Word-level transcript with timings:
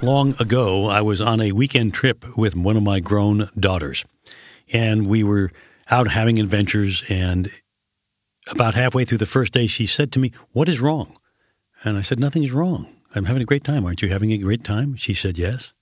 Long 0.00 0.40
ago, 0.40 0.86
I 0.86 1.00
was 1.00 1.20
on 1.20 1.40
a 1.40 1.50
weekend 1.50 1.92
trip 1.92 2.24
with 2.36 2.54
one 2.54 2.76
of 2.76 2.84
my 2.84 3.00
grown 3.00 3.48
daughters, 3.58 4.04
and 4.72 5.08
we 5.08 5.24
were 5.24 5.50
out 5.90 6.06
having 6.06 6.38
adventures. 6.38 7.02
And 7.08 7.50
about 8.46 8.76
halfway 8.76 9.04
through 9.04 9.18
the 9.18 9.26
first 9.26 9.52
day, 9.52 9.66
she 9.66 9.86
said 9.86 10.12
to 10.12 10.20
me, 10.20 10.30
What 10.52 10.68
is 10.68 10.80
wrong? 10.80 11.16
And 11.82 11.98
I 11.98 12.02
said, 12.02 12.20
Nothing 12.20 12.44
is 12.44 12.52
wrong. 12.52 12.86
I'm 13.16 13.24
having 13.24 13.42
a 13.42 13.46
great 13.46 13.64
time. 13.64 13.84
Aren't 13.84 14.00
you 14.00 14.08
having 14.08 14.30
a 14.30 14.38
great 14.38 14.62
time? 14.62 14.94
She 14.94 15.14
said, 15.14 15.36
Yes. 15.36 15.72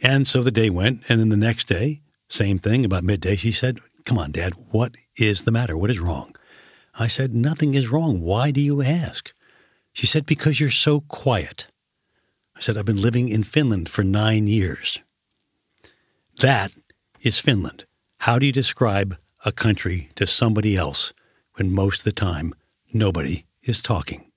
And 0.00 0.26
so 0.26 0.42
the 0.42 0.50
day 0.50 0.68
went. 0.68 1.02
And 1.08 1.20
then 1.20 1.28
the 1.28 1.36
next 1.36 1.68
day, 1.68 2.00
same 2.28 2.58
thing, 2.58 2.84
about 2.84 3.04
midday, 3.04 3.36
she 3.36 3.52
said, 3.52 3.78
Come 4.04 4.18
on, 4.18 4.32
Dad, 4.32 4.54
what 4.70 4.96
is 5.18 5.44
the 5.44 5.52
matter? 5.52 5.78
What 5.78 5.90
is 5.90 6.00
wrong? 6.00 6.34
I 6.98 7.06
said, 7.06 7.32
Nothing 7.32 7.74
is 7.74 7.92
wrong. 7.92 8.20
Why 8.20 8.50
do 8.50 8.60
you 8.60 8.82
ask? 8.82 9.32
She 9.92 10.06
said, 10.06 10.26
Because 10.26 10.58
you're 10.58 10.70
so 10.70 11.02
quiet. 11.02 11.68
I 12.56 12.60
said, 12.60 12.78
I've 12.78 12.86
been 12.86 13.02
living 13.02 13.28
in 13.28 13.44
Finland 13.44 13.90
for 13.90 14.02
nine 14.02 14.46
years. 14.46 15.00
That 16.40 16.72
is 17.20 17.38
Finland. 17.38 17.84
How 18.20 18.38
do 18.38 18.46
you 18.46 18.52
describe 18.52 19.18
a 19.44 19.52
country 19.52 20.08
to 20.14 20.26
somebody 20.26 20.74
else 20.74 21.12
when 21.54 21.74
most 21.74 22.00
of 22.00 22.04
the 22.04 22.12
time 22.12 22.54
nobody 22.94 23.44
is 23.62 23.82
talking? 23.82 24.30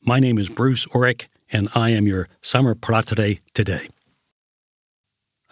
My 0.00 0.20
name 0.20 0.38
is 0.38 0.48
Bruce 0.48 0.86
Oreck, 0.86 1.26
and 1.50 1.68
I 1.74 1.90
am 1.90 2.06
your 2.06 2.28
summer 2.42 2.76
pratare 2.76 3.40
today. 3.54 3.88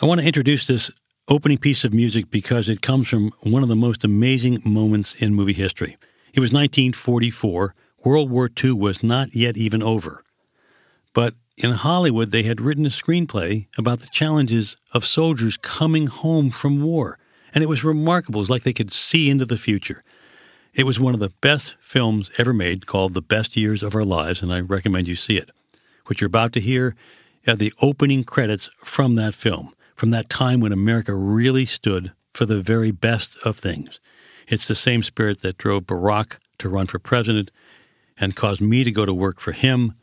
I 0.01 0.07
want 0.07 0.21
to 0.21 0.27
introduce 0.27 0.69
this 0.69 0.93
opening 1.27 1.59
piece 1.59 1.85
of 1.85 1.93
music 1.93 2.31
because 2.31 2.69
it 2.69 2.83
comes 2.83 3.09
from 3.09 3.33
one 3.43 3.65
of 3.65 3.69
the 3.69 3.77
most 3.77 4.05
amazing 4.05 4.63
moments 4.65 5.15
in 5.17 5.35
movie 5.35 5.53
history. 5.53 5.97
It 6.33 6.41
was 6.41 6.53
1944. 6.53 7.75
World 8.05 8.31
War 8.31 8.49
II 8.63 8.73
was 8.73 9.03
not 9.03 9.35
yet 9.35 9.57
even 9.57 9.83
over. 9.83 10.23
But 11.13 11.35
in 11.63 11.73
Hollywood, 11.73 12.31
they 12.31 12.45
had 12.45 12.61
written 12.61 12.87
a 12.87 12.91
screenplay 12.91 13.67
about 13.77 14.01
the 14.01 14.09
challenges 14.09 14.77
of 14.93 15.05
soldiers 15.05 15.59
coming 15.59 16.07
home 16.07 16.51
from 16.51 16.83
war. 16.83 17.19
And 17.55 17.63
it 17.63 17.69
was 17.69 17.85
remarkable. 17.85 18.41
It 18.41 18.43
was 18.43 18.51
like 18.51 18.63
they 18.63 18.73
could 18.73 18.93
see 18.93 19.29
into 19.29 19.45
the 19.45 19.59
future. 19.59 20.03
It 20.73 20.85
was 20.85 20.99
one 20.99 21.13
of 21.13 21.21
the 21.21 21.33
best 21.43 21.75
films 21.79 22.31
ever 22.39 22.55
made 22.55 22.87
called 22.87 23.13
The 23.13 23.21
Best 23.21 23.59
Years 23.59 23.83
of 23.83 23.95
Our 23.95 24.05
Lives, 24.05 24.41
and 24.41 24.51
I 24.53 24.61
recommend 24.61 25.07
you 25.07 25.15
see 25.15 25.37
it. 25.37 25.51
What 26.07 26.21
you're 26.21 26.29
about 26.29 26.55
to 26.55 26.61
hear 26.61 26.97
are 27.47 27.57
the 27.57 27.75
opening 27.83 28.25
credits 28.25 28.71
from 28.79 29.17
that 29.17 29.35
film, 29.35 29.75
from 29.95 30.11
that 30.11 30.31
time 30.31 30.61
when 30.61 30.73
America 30.73 31.15
really 31.15 31.67
stood 31.67 32.13
for 32.33 32.47
the 32.47 32.61
very 32.61 32.91
best 32.91 33.37
of 33.45 33.59
things. 33.59 34.01
It's 34.49 34.67
the 34.67 34.75
same 34.75 35.03
spirit 35.03 35.43
that 35.43 35.59
drove 35.59 35.83
Barack 35.83 36.39
to 36.59 36.71
run 36.71 36.87
for 36.87 36.99
president 36.99 37.51
and 38.17 38.37
caused 38.37 38.63
me 38.63 38.83
to 38.83 38.93
go 38.93 39.05
to 39.05 39.13
work 39.13 39.41
for 39.41 39.53
him, 39.53 39.95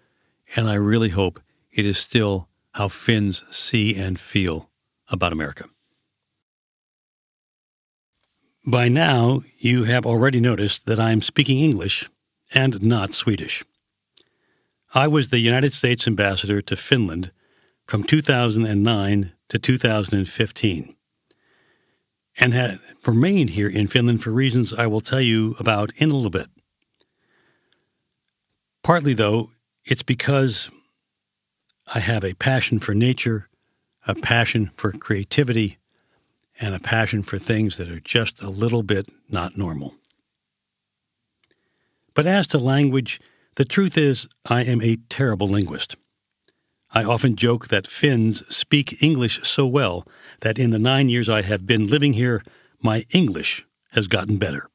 and 0.55 0.69
I 0.69 0.75
really 0.75 1.09
hope 1.09 1.41
it 1.77 1.85
is 1.85 1.97
still 1.97 2.49
how 2.73 2.89
Finns 2.89 3.43
see 3.55 3.95
and 3.95 4.19
feel 4.19 4.69
about 5.09 5.31
America. 5.31 5.65
By 8.65 8.89
now, 8.89 9.43
you 9.57 9.85
have 9.85 10.05
already 10.05 10.41
noticed 10.41 10.85
that 10.87 10.99
I 10.99 11.11
am 11.11 11.21
speaking 11.21 11.59
English 11.59 12.09
and 12.53 12.81
not 12.81 13.11
Swedish. 13.11 13.63
I 14.93 15.07
was 15.07 15.29
the 15.29 15.39
United 15.39 15.71
States 15.71 16.07
ambassador 16.07 16.61
to 16.63 16.75
Finland 16.75 17.31
from 17.85 18.03
2009 18.03 19.31
to 19.49 19.59
2015 19.59 20.95
and 22.39 22.53
had 22.53 22.79
remained 23.05 23.51
here 23.51 23.69
in 23.69 23.87
Finland 23.87 24.23
for 24.23 24.31
reasons 24.31 24.73
I 24.73 24.87
will 24.87 25.01
tell 25.01 25.21
you 25.21 25.55
about 25.59 25.91
in 25.97 26.11
a 26.11 26.15
little 26.15 26.29
bit. 26.29 26.47
Partly, 28.83 29.13
though, 29.13 29.51
it's 29.85 30.03
because 30.03 30.69
I 31.93 31.99
have 31.99 32.25
a 32.25 32.33
passion 32.33 32.79
for 32.79 32.93
nature, 32.93 33.47
a 34.05 34.13
passion 34.13 34.71
for 34.75 34.91
creativity, 34.91 35.77
and 36.59 36.75
a 36.75 36.79
passion 36.79 37.23
for 37.23 37.37
things 37.37 37.77
that 37.77 37.89
are 37.89 37.99
just 37.99 38.41
a 38.41 38.49
little 38.49 38.83
bit 38.83 39.09
not 39.29 39.57
normal. 39.57 39.95
But 42.13 42.27
as 42.27 42.47
to 42.47 42.57
language, 42.57 43.21
the 43.55 43.65
truth 43.65 43.97
is 43.97 44.27
I 44.49 44.63
am 44.63 44.81
a 44.81 44.97
terrible 45.07 45.47
linguist. 45.47 45.95
I 46.91 47.03
often 47.03 47.35
joke 47.35 47.67
that 47.67 47.87
Finns 47.87 48.43
speak 48.53 49.01
English 49.01 49.43
so 49.43 49.65
well 49.65 50.05
that 50.41 50.59
in 50.59 50.71
the 50.71 50.79
nine 50.79 51.09
years 51.09 51.29
I 51.29 51.41
have 51.41 51.65
been 51.65 51.87
living 51.87 52.13
here, 52.13 52.43
my 52.81 53.05
English 53.11 53.65
has 53.91 54.07
gotten 54.07 54.37
better. 54.37 54.69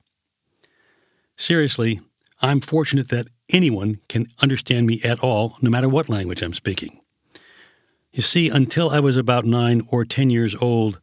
Seriously, 1.37 2.01
I'm 2.41 2.61
fortunate 2.61 3.09
that 3.09 3.29
anyone 3.51 4.01
can 4.09 4.29
understand 4.41 4.87
me 4.87 5.01
at 5.03 5.21
all, 5.21 5.57
no 5.61 5.71
matter 5.71 5.89
what 5.89 6.09
language 6.09 6.43
I'm 6.43 6.55
speaking. 6.55 7.02
You 8.13 8.23
see, 8.23 8.51
until 8.51 8.91
I 8.91 9.01
was 9.01 9.17
about 9.17 9.47
nine 9.47 9.83
or 9.89 10.05
ten 10.05 10.29
years 10.29 10.55
old, 10.55 11.01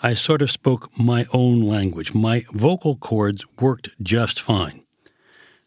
I 0.00 0.14
sort 0.14 0.42
of 0.42 0.50
spoke 0.50 0.96
my 0.96 1.26
own 1.32 1.62
language. 1.62 2.14
My 2.14 2.44
vocal 2.52 2.94
cords 2.96 3.44
worked 3.60 3.88
just 4.00 4.40
fine. 4.40 4.84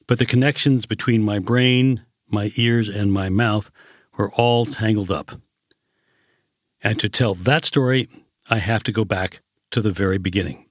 But 0.07 0.19
the 0.19 0.25
connections 0.25 0.85
between 0.85 1.21
my 1.21 1.39
brain, 1.39 2.05
my 2.29 2.51
ears, 2.55 2.87
and 2.87 3.11
my 3.11 3.27
mouth 3.27 3.71
were 4.17 4.31
all 4.33 4.65
tangled 4.65 5.11
up. 5.11 5.31
And 6.81 6.97
to 6.99 7.09
tell 7.09 7.33
that 7.33 7.65
story, 7.65 8.07
I 8.49 8.59
have 8.59 8.83
to 8.83 8.93
go 8.93 9.03
back 9.03 9.41
to 9.71 9.81
the 9.81 9.91
very 9.91 10.17
beginning. 10.17 10.65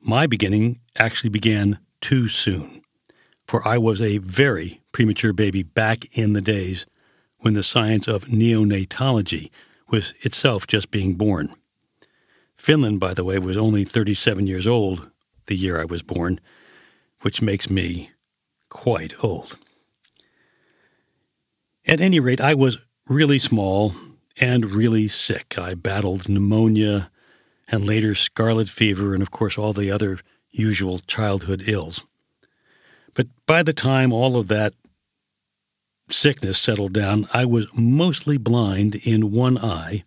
My 0.00 0.28
beginning 0.28 0.78
actually 0.96 1.30
began 1.30 1.80
too 2.00 2.28
soon, 2.28 2.82
for 3.44 3.66
I 3.66 3.78
was 3.78 4.00
a 4.00 4.18
very 4.18 4.82
premature 4.92 5.32
baby 5.32 5.64
back 5.64 6.04
in 6.16 6.34
the 6.34 6.40
days 6.40 6.86
when 7.40 7.54
the 7.54 7.62
science 7.62 8.08
of 8.08 8.24
neonatology 8.26 9.50
was 9.88 10.14
itself 10.20 10.66
just 10.66 10.90
being 10.90 11.14
born. 11.14 11.54
Finland, 12.56 13.00
by 13.00 13.14
the 13.14 13.24
way, 13.24 13.38
was 13.38 13.56
only 13.56 13.84
37 13.84 14.46
years 14.46 14.66
old 14.66 15.10
the 15.46 15.56
year 15.56 15.80
I 15.80 15.84
was 15.84 16.02
born, 16.02 16.40
which 17.22 17.40
makes 17.40 17.70
me 17.70 18.10
quite 18.68 19.14
old. 19.22 19.56
At 21.86 22.00
any 22.00 22.20
rate, 22.20 22.40
I 22.40 22.54
was 22.54 22.84
really 23.08 23.38
small 23.38 23.94
and 24.40 24.70
really 24.70 25.08
sick. 25.08 25.56
I 25.58 25.74
battled 25.74 26.28
pneumonia 26.28 27.10
and 27.68 27.86
later 27.86 28.14
scarlet 28.14 28.68
fever, 28.68 29.14
and 29.14 29.22
of 29.22 29.30
course, 29.30 29.56
all 29.56 29.72
the 29.72 29.90
other 29.90 30.18
usual 30.50 30.98
childhood 31.00 31.64
ills. 31.66 32.02
But 33.14 33.28
by 33.46 33.62
the 33.62 33.72
time 33.72 34.12
all 34.12 34.36
of 34.36 34.48
that 34.48 34.74
sickness 36.08 36.58
settled 36.58 36.92
down, 36.92 37.28
I 37.32 37.44
was 37.44 37.66
mostly 37.74 38.36
blind 38.36 38.94
in 38.96 39.30
one 39.32 39.58
eye 39.58 40.04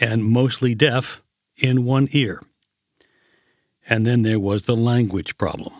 and 0.00 0.24
mostly 0.24 0.74
deaf 0.74 1.22
in 1.56 1.84
one 1.84 2.08
ear. 2.12 2.42
And 3.88 4.06
then 4.06 4.22
there 4.22 4.40
was 4.40 4.64
the 4.64 4.76
language 4.76 5.38
problem. 5.38 5.72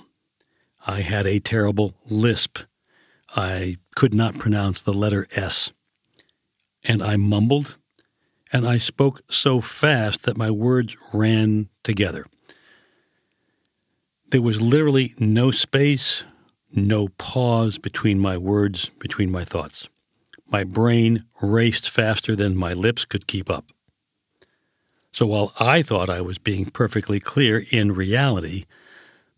I 0.86 1.02
had 1.02 1.26
a 1.26 1.40
terrible 1.40 1.94
lisp. 2.08 2.60
I 3.36 3.76
could 3.94 4.14
not 4.14 4.38
pronounce 4.38 4.80
the 4.80 4.94
letter 4.94 5.26
S. 5.32 5.72
And 6.84 7.02
I 7.02 7.16
mumbled, 7.16 7.76
and 8.52 8.66
I 8.66 8.78
spoke 8.78 9.20
so 9.28 9.60
fast 9.60 10.24
that 10.24 10.38
my 10.38 10.50
words 10.50 10.96
ran 11.12 11.68
together. 11.82 12.26
There 14.30 14.42
was 14.42 14.62
literally 14.62 15.14
no 15.18 15.50
space, 15.50 16.24
no 16.72 17.08
pause 17.18 17.78
between 17.78 18.18
my 18.18 18.36
words, 18.36 18.90
between 18.98 19.30
my 19.30 19.44
thoughts. 19.44 19.88
My 20.50 20.64
brain 20.64 21.24
raced 21.42 21.90
faster 21.90 22.34
than 22.34 22.56
my 22.56 22.72
lips 22.72 23.04
could 23.04 23.26
keep 23.26 23.50
up. 23.50 23.66
So 25.12 25.26
while 25.26 25.52
I 25.58 25.82
thought 25.82 26.10
I 26.10 26.20
was 26.20 26.38
being 26.38 26.66
perfectly 26.66 27.20
clear, 27.20 27.64
in 27.70 27.92
reality, 27.92 28.64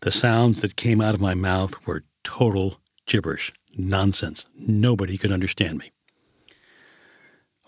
the 0.01 0.11
sounds 0.11 0.61
that 0.61 0.75
came 0.75 1.01
out 1.01 1.13
of 1.13 1.21
my 1.21 1.33
mouth 1.33 1.85
were 1.85 2.03
total 2.23 2.79
gibberish, 3.05 3.51
nonsense. 3.77 4.47
Nobody 4.55 5.17
could 5.17 5.31
understand 5.31 5.79
me. 5.79 5.91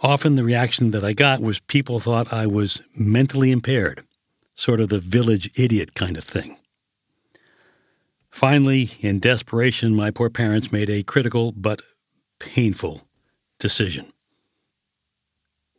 Often 0.02 0.36
the 0.36 0.44
reaction 0.44 0.92
that 0.92 1.04
I 1.04 1.14
got 1.14 1.42
was 1.42 1.60
people 1.60 2.00
thought 2.00 2.34
I 2.34 2.46
was 2.46 2.82
mentally 2.96 3.52
impaired, 3.52 4.04
sort 4.54 4.80
of 4.80 4.90
the 4.90 5.00
village 5.00 5.50
idiot 5.58 5.96
kind 5.96 6.18
of 6.18 6.24
thing. 6.24 6.58
Finally, 8.34 8.90
in 9.00 9.20
desperation, 9.20 9.96
my 9.96 10.10
poor 10.10 10.28
parents 10.28 10.72
made 10.72 10.90
a 10.90 11.04
critical 11.04 11.52
but 11.52 11.84
painful 12.40 13.08
decision. 13.60 14.12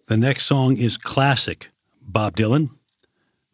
The 0.06 0.16
next 0.16 0.46
song 0.46 0.76
is 0.76 0.96
classic 0.96 1.70
Bob 2.00 2.36
Dylan, 2.36 2.70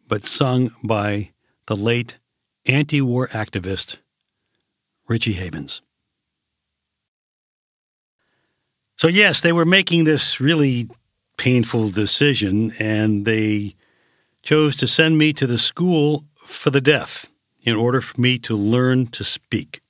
but 0.07 0.21
sung 0.21 0.69
by 0.83 1.31
the 1.65 1.75
late 1.75 2.19
anti 2.67 3.01
war 3.01 3.27
activist 3.29 3.97
Richie 5.07 5.33
Havens. 5.33 5.81
So, 8.97 9.07
yes, 9.07 9.41
they 9.41 9.51
were 9.51 9.65
making 9.65 10.03
this 10.03 10.39
really 10.39 10.87
painful 11.37 11.89
decision, 11.89 12.71
and 12.77 13.25
they 13.25 13.75
chose 14.43 14.75
to 14.75 14.85
send 14.85 15.17
me 15.17 15.33
to 15.33 15.47
the 15.47 15.57
school 15.57 16.25
for 16.35 16.69
the 16.69 16.81
deaf 16.81 17.30
in 17.63 17.75
order 17.75 18.01
for 18.01 18.19
me 18.19 18.37
to 18.39 18.55
learn 18.55 19.07
to 19.07 19.23
speak. 19.23 19.81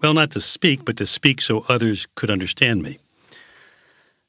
Well, 0.00 0.14
not 0.14 0.30
to 0.32 0.40
speak, 0.40 0.84
but 0.84 0.96
to 0.98 1.06
speak 1.06 1.40
so 1.40 1.64
others 1.68 2.06
could 2.14 2.30
understand 2.30 2.82
me. 2.82 2.98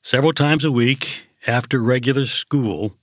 Several 0.02 0.34
times 0.34 0.64
a 0.64 0.72
week 0.72 1.28
after 1.48 1.82
regular 1.82 2.26
school, 2.26 2.96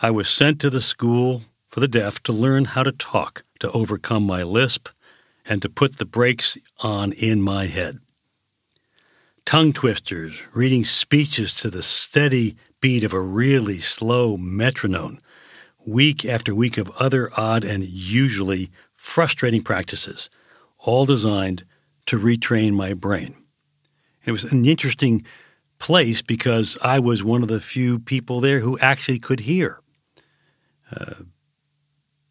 I 0.00 0.10
was 0.10 0.28
sent 0.28 0.60
to 0.60 0.70
the 0.70 0.80
school 0.80 1.42
for 1.68 1.80
the 1.80 1.88
deaf 1.88 2.22
to 2.24 2.32
learn 2.32 2.66
how 2.66 2.82
to 2.82 2.92
talk, 2.92 3.44
to 3.60 3.70
overcome 3.70 4.24
my 4.24 4.42
lisp, 4.42 4.88
and 5.46 5.62
to 5.62 5.68
put 5.68 5.96
the 5.96 6.04
brakes 6.04 6.58
on 6.80 7.12
in 7.12 7.40
my 7.40 7.66
head. 7.66 7.98
Tongue 9.44 9.72
twisters, 9.72 10.42
reading 10.52 10.84
speeches 10.84 11.56
to 11.56 11.70
the 11.70 11.82
steady 11.82 12.56
beat 12.80 13.02
of 13.02 13.12
a 13.12 13.20
really 13.20 13.78
slow 13.78 14.36
metronome, 14.36 15.20
week 15.84 16.24
after 16.24 16.54
week 16.54 16.78
of 16.78 16.90
other 16.98 17.30
odd 17.36 17.64
and 17.64 17.84
usually 17.84 18.70
frustrating 19.02 19.64
practices, 19.64 20.30
all 20.78 21.04
designed 21.04 21.64
to 22.06 22.16
retrain 22.16 22.72
my 22.72 22.94
brain. 22.94 23.34
It 24.24 24.30
was 24.30 24.44
an 24.44 24.64
interesting 24.64 25.26
place 25.80 26.22
because 26.22 26.78
I 26.82 27.00
was 27.00 27.24
one 27.24 27.42
of 27.42 27.48
the 27.48 27.58
few 27.58 27.98
people 27.98 28.38
there 28.38 28.60
who 28.60 28.78
actually 28.78 29.18
could 29.18 29.40
hear. 29.40 29.80
Uh, 30.88 31.24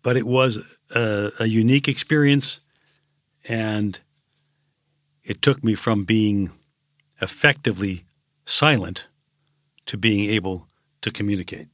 but 0.02 0.16
it 0.16 0.26
was 0.26 0.80
a, 0.96 1.32
a 1.42 1.46
unique 1.46 1.90
experience, 1.90 2.66
and 3.50 4.00
it 5.26 5.42
took 5.42 5.62
me 5.66 5.76
from 5.76 6.06
being 6.06 6.52
effectively 7.22 8.06
silent 8.46 9.10
to 9.88 9.98
being 9.98 10.30
able 10.30 10.68
to 11.02 11.12
communicate. 11.12 11.68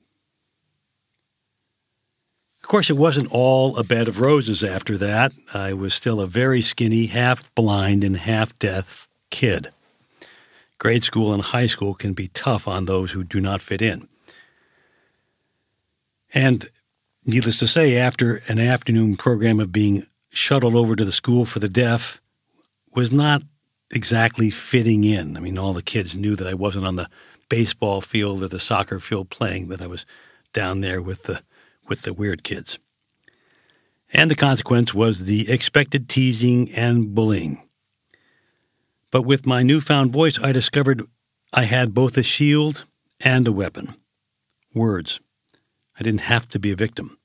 Of 2.67 2.69
course, 2.69 2.89
it 2.89 2.97
wasn't 2.97 3.31
all 3.31 3.77
a 3.77 3.83
bed 3.85 4.09
of 4.09 4.19
roses 4.19 4.61
after 4.61 4.97
that. 4.97 5.31
I 5.53 5.71
was 5.71 5.93
still 5.93 6.19
a 6.19 6.27
very 6.27 6.61
skinny, 6.61 7.05
half 7.05 7.49
blind, 7.55 8.03
and 8.03 8.17
half 8.17 8.59
deaf 8.59 9.07
kid. 9.29 9.71
Grade 10.77 11.05
school 11.05 11.33
and 11.33 11.41
high 11.41 11.67
school 11.67 11.93
can 11.93 12.11
be 12.11 12.27
tough 12.27 12.67
on 12.67 12.83
those 12.83 13.13
who 13.13 13.23
do 13.23 13.39
not 13.39 13.61
fit 13.61 13.81
in. 13.81 14.09
And 16.33 16.65
needless 17.25 17.57
to 17.59 17.67
say, 17.67 17.95
after 17.95 18.41
an 18.49 18.59
afternoon 18.59 19.15
program 19.15 19.61
of 19.61 19.71
being 19.71 20.05
shuttled 20.31 20.75
over 20.75 20.93
to 20.97 21.05
the 21.05 21.13
school 21.13 21.45
for 21.45 21.59
the 21.59 21.69
deaf 21.69 22.19
was 22.93 23.13
not 23.13 23.43
exactly 23.91 24.49
fitting 24.49 25.05
in. 25.05 25.37
I 25.37 25.39
mean, 25.39 25.57
all 25.57 25.71
the 25.71 25.81
kids 25.81 26.17
knew 26.17 26.35
that 26.35 26.47
I 26.47 26.53
wasn't 26.53 26.85
on 26.85 26.97
the 26.97 27.09
baseball 27.47 28.01
field 28.01 28.43
or 28.43 28.49
the 28.49 28.59
soccer 28.59 28.99
field 28.99 29.29
playing, 29.29 29.69
that 29.69 29.81
I 29.81 29.87
was 29.87 30.05
down 30.51 30.81
there 30.81 31.01
with 31.01 31.23
the 31.23 31.43
with 31.87 32.03
the 32.03 32.13
weird 32.13 32.43
kids. 32.43 32.79
And 34.13 34.31
the 34.31 34.35
consequence 34.35 34.93
was 34.93 35.25
the 35.25 35.51
expected 35.51 36.07
teasing 36.07 36.71
and 36.73 37.13
bullying. 37.13 37.61
But 39.11 39.23
with 39.23 39.45
my 39.45 39.63
newfound 39.63 40.11
voice, 40.11 40.39
I 40.41 40.51
discovered 40.51 41.03
I 41.53 41.63
had 41.63 41.93
both 41.93 42.17
a 42.17 42.23
shield 42.23 42.85
and 43.21 43.47
a 43.47 43.51
weapon 43.51 43.95
words. 44.73 45.19
I 45.99 46.03
didn't 46.03 46.21
have 46.21 46.47
to 46.49 46.59
be 46.59 46.71
a 46.71 46.75
victim. 46.75 47.17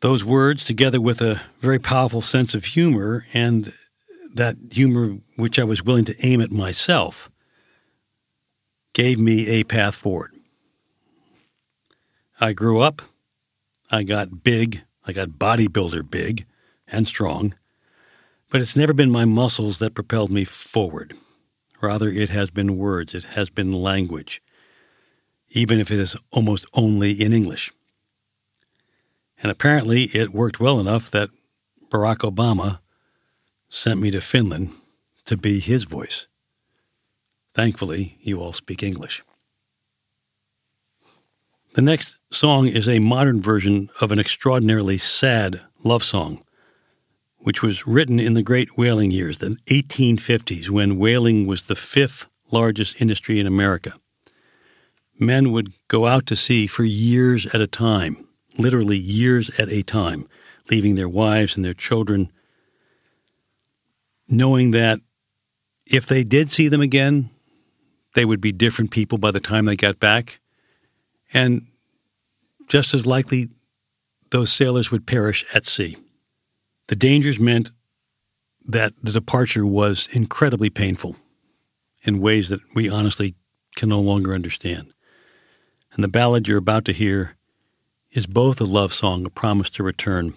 Those 0.00 0.24
words, 0.24 0.64
together 0.64 1.00
with 1.00 1.20
a 1.20 1.40
very 1.60 1.78
powerful 1.78 2.20
sense 2.20 2.54
of 2.54 2.64
humor 2.64 3.26
and 3.32 3.72
that 4.34 4.56
humor 4.70 5.18
which 5.36 5.58
I 5.58 5.64
was 5.64 5.84
willing 5.84 6.04
to 6.06 6.26
aim 6.26 6.40
at 6.40 6.50
myself, 6.50 7.30
gave 8.92 9.18
me 9.18 9.48
a 9.48 9.64
path 9.64 9.94
forward. 9.94 10.33
I 12.40 12.52
grew 12.52 12.80
up. 12.80 13.02
I 13.90 14.02
got 14.02 14.42
big. 14.42 14.82
I 15.06 15.12
got 15.12 15.30
bodybuilder 15.30 16.10
big 16.10 16.46
and 16.88 17.06
strong. 17.06 17.54
But 18.50 18.60
it's 18.60 18.76
never 18.76 18.92
been 18.92 19.10
my 19.10 19.24
muscles 19.24 19.78
that 19.78 19.94
propelled 19.94 20.30
me 20.30 20.44
forward. 20.44 21.14
Rather, 21.80 22.08
it 22.08 22.30
has 22.30 22.50
been 22.50 22.78
words, 22.78 23.14
it 23.14 23.24
has 23.24 23.50
been 23.50 23.72
language, 23.72 24.40
even 25.50 25.78
if 25.78 25.90
it 25.90 26.00
is 26.00 26.16
almost 26.30 26.66
only 26.72 27.12
in 27.12 27.32
English. 27.32 27.72
And 29.42 29.50
apparently, 29.50 30.04
it 30.14 30.32
worked 30.32 30.60
well 30.60 30.80
enough 30.80 31.10
that 31.10 31.30
Barack 31.90 32.18
Obama 32.18 32.78
sent 33.68 34.00
me 34.00 34.10
to 34.10 34.20
Finland 34.20 34.70
to 35.26 35.36
be 35.36 35.60
his 35.60 35.84
voice. 35.84 36.26
Thankfully, 37.52 38.18
you 38.22 38.40
all 38.40 38.52
speak 38.52 38.82
English. 38.82 39.22
The 41.74 41.82
next 41.82 42.20
song 42.30 42.68
is 42.68 42.88
a 42.88 43.00
modern 43.00 43.40
version 43.40 43.90
of 44.00 44.12
an 44.12 44.20
extraordinarily 44.20 44.96
sad 44.96 45.60
love 45.82 46.04
song, 46.04 46.40
which 47.38 47.64
was 47.64 47.84
written 47.84 48.20
in 48.20 48.34
the 48.34 48.44
great 48.44 48.78
whaling 48.78 49.10
years, 49.10 49.38
the 49.38 49.56
1850s, 49.66 50.70
when 50.70 50.98
whaling 50.98 51.48
was 51.48 51.64
the 51.64 51.74
fifth 51.74 52.28
largest 52.52 53.02
industry 53.02 53.40
in 53.40 53.46
America. 53.48 53.94
Men 55.18 55.50
would 55.50 55.72
go 55.88 56.06
out 56.06 56.26
to 56.26 56.36
sea 56.36 56.68
for 56.68 56.84
years 56.84 57.52
at 57.52 57.60
a 57.60 57.66
time, 57.66 58.24
literally 58.56 58.96
years 58.96 59.50
at 59.58 59.68
a 59.68 59.82
time, 59.82 60.28
leaving 60.70 60.94
their 60.94 61.08
wives 61.08 61.56
and 61.56 61.64
their 61.64 61.74
children, 61.74 62.30
knowing 64.28 64.70
that 64.70 65.00
if 65.86 66.06
they 66.06 66.22
did 66.22 66.52
see 66.52 66.68
them 66.68 66.80
again, 66.80 67.30
they 68.14 68.24
would 68.24 68.40
be 68.40 68.52
different 68.52 68.92
people 68.92 69.18
by 69.18 69.32
the 69.32 69.40
time 69.40 69.64
they 69.64 69.74
got 69.74 69.98
back 69.98 70.38
and 71.34 71.62
just 72.68 72.94
as 72.94 73.06
likely 73.06 73.48
those 74.30 74.52
sailors 74.52 74.90
would 74.90 75.06
perish 75.06 75.44
at 75.54 75.66
sea. 75.66 75.96
The 76.86 76.96
dangers 76.96 77.38
meant 77.38 77.72
that 78.66 78.94
the 79.02 79.12
departure 79.12 79.66
was 79.66 80.08
incredibly 80.12 80.70
painful 80.70 81.16
in 82.04 82.20
ways 82.20 82.48
that 82.48 82.60
we 82.74 82.88
honestly 82.88 83.34
can 83.76 83.88
no 83.88 84.00
longer 84.00 84.32
understand. 84.32 84.92
And 85.92 86.02
the 86.02 86.08
ballad 86.08 86.48
you're 86.48 86.58
about 86.58 86.84
to 86.86 86.92
hear 86.92 87.36
is 88.12 88.26
both 88.26 88.60
a 88.60 88.64
love 88.64 88.92
song, 88.92 89.26
a 89.26 89.30
promise 89.30 89.70
to 89.70 89.82
return, 89.82 90.34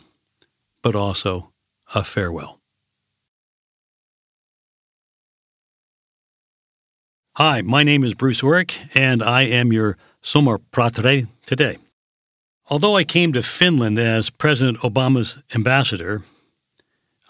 but 0.82 0.96
also 0.96 1.52
a 1.94 2.04
farewell. 2.04 2.60
Hi, 7.36 7.62
my 7.62 7.84
name 7.84 8.04
is 8.04 8.16
Bruce 8.16 8.42
Oreck, 8.42 8.76
and 8.96 9.22
I 9.22 9.44
am 9.44 9.72
your 9.72 9.96
Sommarpratare 10.28 11.30
today. 11.46 11.78
Although 12.70 12.98
I 12.98 13.06
came 13.06 13.32
to 13.32 13.42
Finland 13.42 13.98
as 13.98 14.30
President 14.30 14.80
Obama's 14.80 15.42
ambassador, 15.56 16.22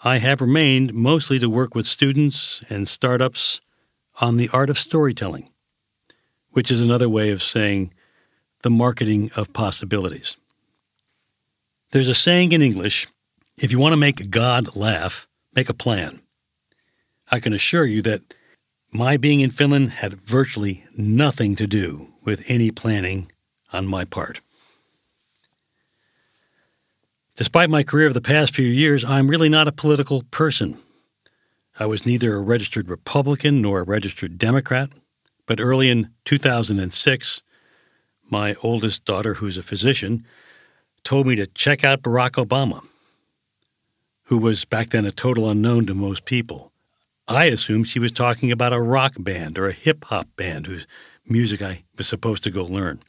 I 0.02 0.18
have 0.18 0.40
remained 0.40 0.94
mostly 0.94 1.38
to 1.38 1.48
work 1.48 1.76
with 1.76 1.86
students 1.86 2.60
and 2.68 2.88
startups 2.88 3.60
on 4.20 4.36
the 4.36 4.50
art 4.52 4.68
of 4.68 4.80
storytelling, 4.80 5.48
which 6.50 6.72
is 6.72 6.84
another 6.84 7.08
way 7.08 7.30
of 7.30 7.40
saying 7.40 7.94
the 8.64 8.70
marketing 8.70 9.30
of 9.36 9.52
possibilities. 9.52 10.36
There's 11.92 12.08
a 12.08 12.16
saying 12.16 12.50
in 12.50 12.62
English 12.62 13.06
if 13.58 13.70
you 13.70 13.78
want 13.78 13.92
to 13.92 13.96
make 13.96 14.28
God 14.28 14.74
laugh, 14.74 15.28
make 15.54 15.68
a 15.68 15.72
plan. 15.84 16.20
I 17.30 17.38
can 17.38 17.52
assure 17.52 17.84
you 17.84 18.02
that 18.02 18.34
my 18.92 19.16
being 19.16 19.40
in 19.40 19.50
Finland 19.50 19.90
had 19.90 20.20
virtually 20.20 20.84
nothing 20.96 21.56
to 21.56 21.66
do 21.66 22.08
with 22.24 22.42
any 22.48 22.70
planning 22.70 23.30
on 23.72 23.86
my 23.86 24.04
part. 24.04 24.40
Despite 27.36 27.70
my 27.70 27.82
career 27.82 28.06
of 28.06 28.14
the 28.14 28.20
past 28.20 28.54
few 28.54 28.66
years, 28.66 29.04
I'm 29.04 29.28
really 29.28 29.48
not 29.48 29.68
a 29.68 29.72
political 29.72 30.22
person. 30.30 30.78
I 31.78 31.86
was 31.86 32.04
neither 32.04 32.34
a 32.34 32.40
registered 32.40 32.88
Republican 32.88 33.62
nor 33.62 33.80
a 33.80 33.84
registered 33.84 34.38
Democrat, 34.38 34.90
but 35.46 35.60
early 35.60 35.88
in 35.88 36.10
2006, 36.24 37.42
my 38.30 38.56
oldest 38.62 39.04
daughter, 39.04 39.34
who's 39.34 39.56
a 39.56 39.62
physician, 39.62 40.24
told 41.04 41.26
me 41.26 41.36
to 41.36 41.46
check 41.46 41.84
out 41.84 42.02
Barack 42.02 42.32
Obama, 42.44 42.82
who 44.24 44.38
was 44.38 44.64
back 44.64 44.88
then 44.88 45.06
a 45.06 45.12
total 45.12 45.48
unknown 45.48 45.86
to 45.86 45.94
most 45.94 46.24
people. 46.24 46.72
I 47.28 47.44
assumed 47.44 47.86
she 47.86 47.98
was 47.98 48.10
talking 48.10 48.50
about 48.50 48.72
a 48.72 48.80
rock 48.80 49.12
band 49.18 49.58
or 49.58 49.68
a 49.68 49.72
hip 49.72 50.06
hop 50.06 50.28
band 50.36 50.66
whose 50.66 50.86
music 51.26 51.60
I 51.60 51.84
was 51.98 52.08
supposed 52.08 52.42
to 52.44 52.50
go 52.50 52.64
learn. 52.64 53.02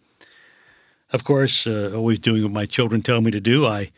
Of 1.11 1.23
course, 1.23 1.65
uh, 1.65 1.93
always 1.95 2.19
doing 2.19 2.43
what 2.43 2.51
my 2.51 2.65
children 2.65 3.01
tell 3.01 3.21
me 3.21 3.31
to 3.31 3.39
do, 3.39 3.65
I 3.65 3.91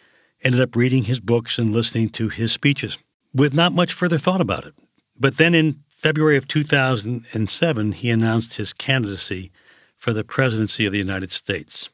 ended 0.44 0.62
up 0.62 0.76
reading 0.76 1.06
his 1.06 1.20
books 1.20 1.58
and 1.58 1.74
listening 1.74 2.10
to 2.10 2.30
his 2.30 2.52
speeches 2.52 3.00
with 3.34 3.56
not 3.56 3.74
much 3.74 3.94
further 3.94 4.20
thought 4.20 4.42
about 4.42 4.66
it. 4.66 4.76
But 5.20 5.38
then 5.38 5.56
in 5.56 5.84
February 5.90 6.38
of 6.38 6.48
2007, 6.48 7.92
he 7.94 8.10
announced 8.12 8.58
his 8.58 8.74
candidacy 8.74 9.52
for 9.98 10.14
the 10.14 10.24
presidency 10.24 10.86
of 10.86 10.92
the 10.92 11.00
United 11.00 11.32
States. 11.32 11.90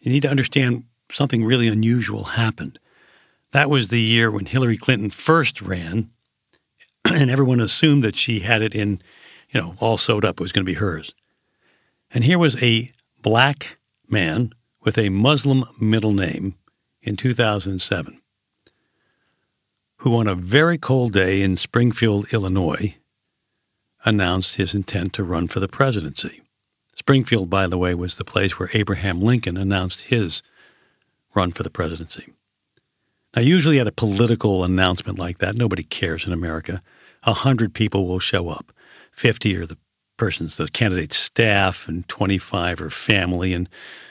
You 0.00 0.10
need 0.12 0.22
to 0.22 0.30
understand 0.30 0.84
something 1.12 1.44
really 1.44 1.68
unusual 1.68 2.24
happened. 2.24 2.80
That 3.52 3.70
was 3.70 3.88
the 3.88 4.00
year 4.00 4.30
when 4.30 4.46
Hillary 4.46 4.76
Clinton 4.76 5.10
first 5.10 5.62
ran, 5.62 6.10
and 7.12 7.30
everyone 7.30 7.60
assumed 7.60 8.02
that 8.04 8.16
she 8.16 8.40
had 8.40 8.62
it 8.62 8.74
in 8.74 9.00
you 9.52 9.60
know, 9.60 9.74
all 9.78 9.96
sewed 9.96 10.24
up. 10.24 10.40
It 10.40 10.42
was 10.42 10.52
going 10.52 10.64
to 10.64 10.70
be 10.70 10.78
hers. 10.78 11.14
And 12.10 12.24
here 12.24 12.38
was 12.38 12.60
a 12.62 12.90
black 13.20 13.78
man 14.08 14.52
with 14.80 14.98
a 14.98 15.10
Muslim 15.10 15.64
middle 15.80 16.12
name 16.12 16.56
in 17.02 17.16
2007 17.16 18.18
who, 19.98 20.16
on 20.16 20.26
a 20.26 20.34
very 20.34 20.78
cold 20.78 21.12
day 21.12 21.42
in 21.42 21.56
Springfield, 21.56 22.26
Illinois, 22.32 22.96
announced 24.04 24.56
his 24.56 24.74
intent 24.74 25.12
to 25.12 25.22
run 25.22 25.46
for 25.46 25.60
the 25.60 25.68
presidency. 25.68 26.42
Springfield, 26.92 27.48
by 27.48 27.68
the 27.68 27.78
way, 27.78 27.94
was 27.94 28.16
the 28.16 28.24
place 28.24 28.58
where 28.58 28.68
Abraham 28.74 29.20
Lincoln 29.20 29.56
announced 29.56 30.02
his 30.02 30.42
run 31.34 31.52
for 31.52 31.62
the 31.62 31.70
presidency. 31.70 32.32
Now, 33.34 33.40
usually 33.42 33.80
at 33.80 33.86
a 33.86 33.92
political 33.92 34.62
announcement 34.62 35.18
like 35.18 35.38
that, 35.38 35.56
nobody 35.56 35.82
cares 35.82 36.26
in 36.26 36.32
America. 36.32 36.82
A 37.22 37.32
hundred 37.32 37.72
people 37.72 38.06
will 38.06 38.18
show 38.18 38.48
up. 38.48 38.72
Fifty 39.10 39.56
are 39.56 39.64
the 39.64 39.78
person's 40.18 40.58
the 40.58 40.68
candidate's 40.68 41.16
staff, 41.16 41.88
and 41.88 42.06
twenty-five 42.08 42.80
are 42.80 42.90
family, 42.90 43.54
and 43.54 43.68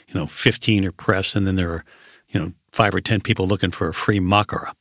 you 0.07 0.15
know, 0.15 0.25
fifteen 0.25 0.85
are 0.85 0.91
press, 0.91 1.35
and 1.35 1.45
then 1.45 1.55
there 1.55 1.71
are 1.71 1.85
you 2.29 2.39
know 2.39 2.53
five 2.71 2.95
or 2.95 3.01
ten 3.01 3.21
people 3.21 3.47
looking 3.47 3.71
for 3.71 3.87
a 3.87 3.93
free 3.93 4.19
makkara. 4.19 4.73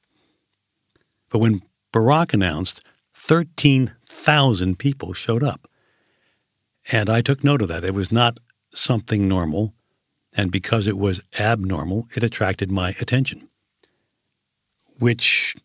But 1.29 1.41
when 1.41 1.61
Barack 1.93 2.33
announced, 2.33 2.83
thirteen 3.13 3.95
thousand 4.07 4.79
people 4.79 5.13
showed 5.13 5.43
up, 5.43 5.69
and 6.91 7.11
I 7.11 7.21
took 7.21 7.45
note 7.45 7.61
of 7.61 7.69
that. 7.69 7.85
It 7.85 7.95
was 7.95 8.11
not 8.11 8.41
something 8.73 9.29
normal, 9.29 9.75
and 10.33 10.51
because 10.51 10.87
it 10.87 10.97
was 10.97 11.21
abnormal, 11.39 12.07
it 12.17 12.25
attracted 12.25 12.71
my 12.71 12.95
attention 13.01 13.50
which 15.01 15.57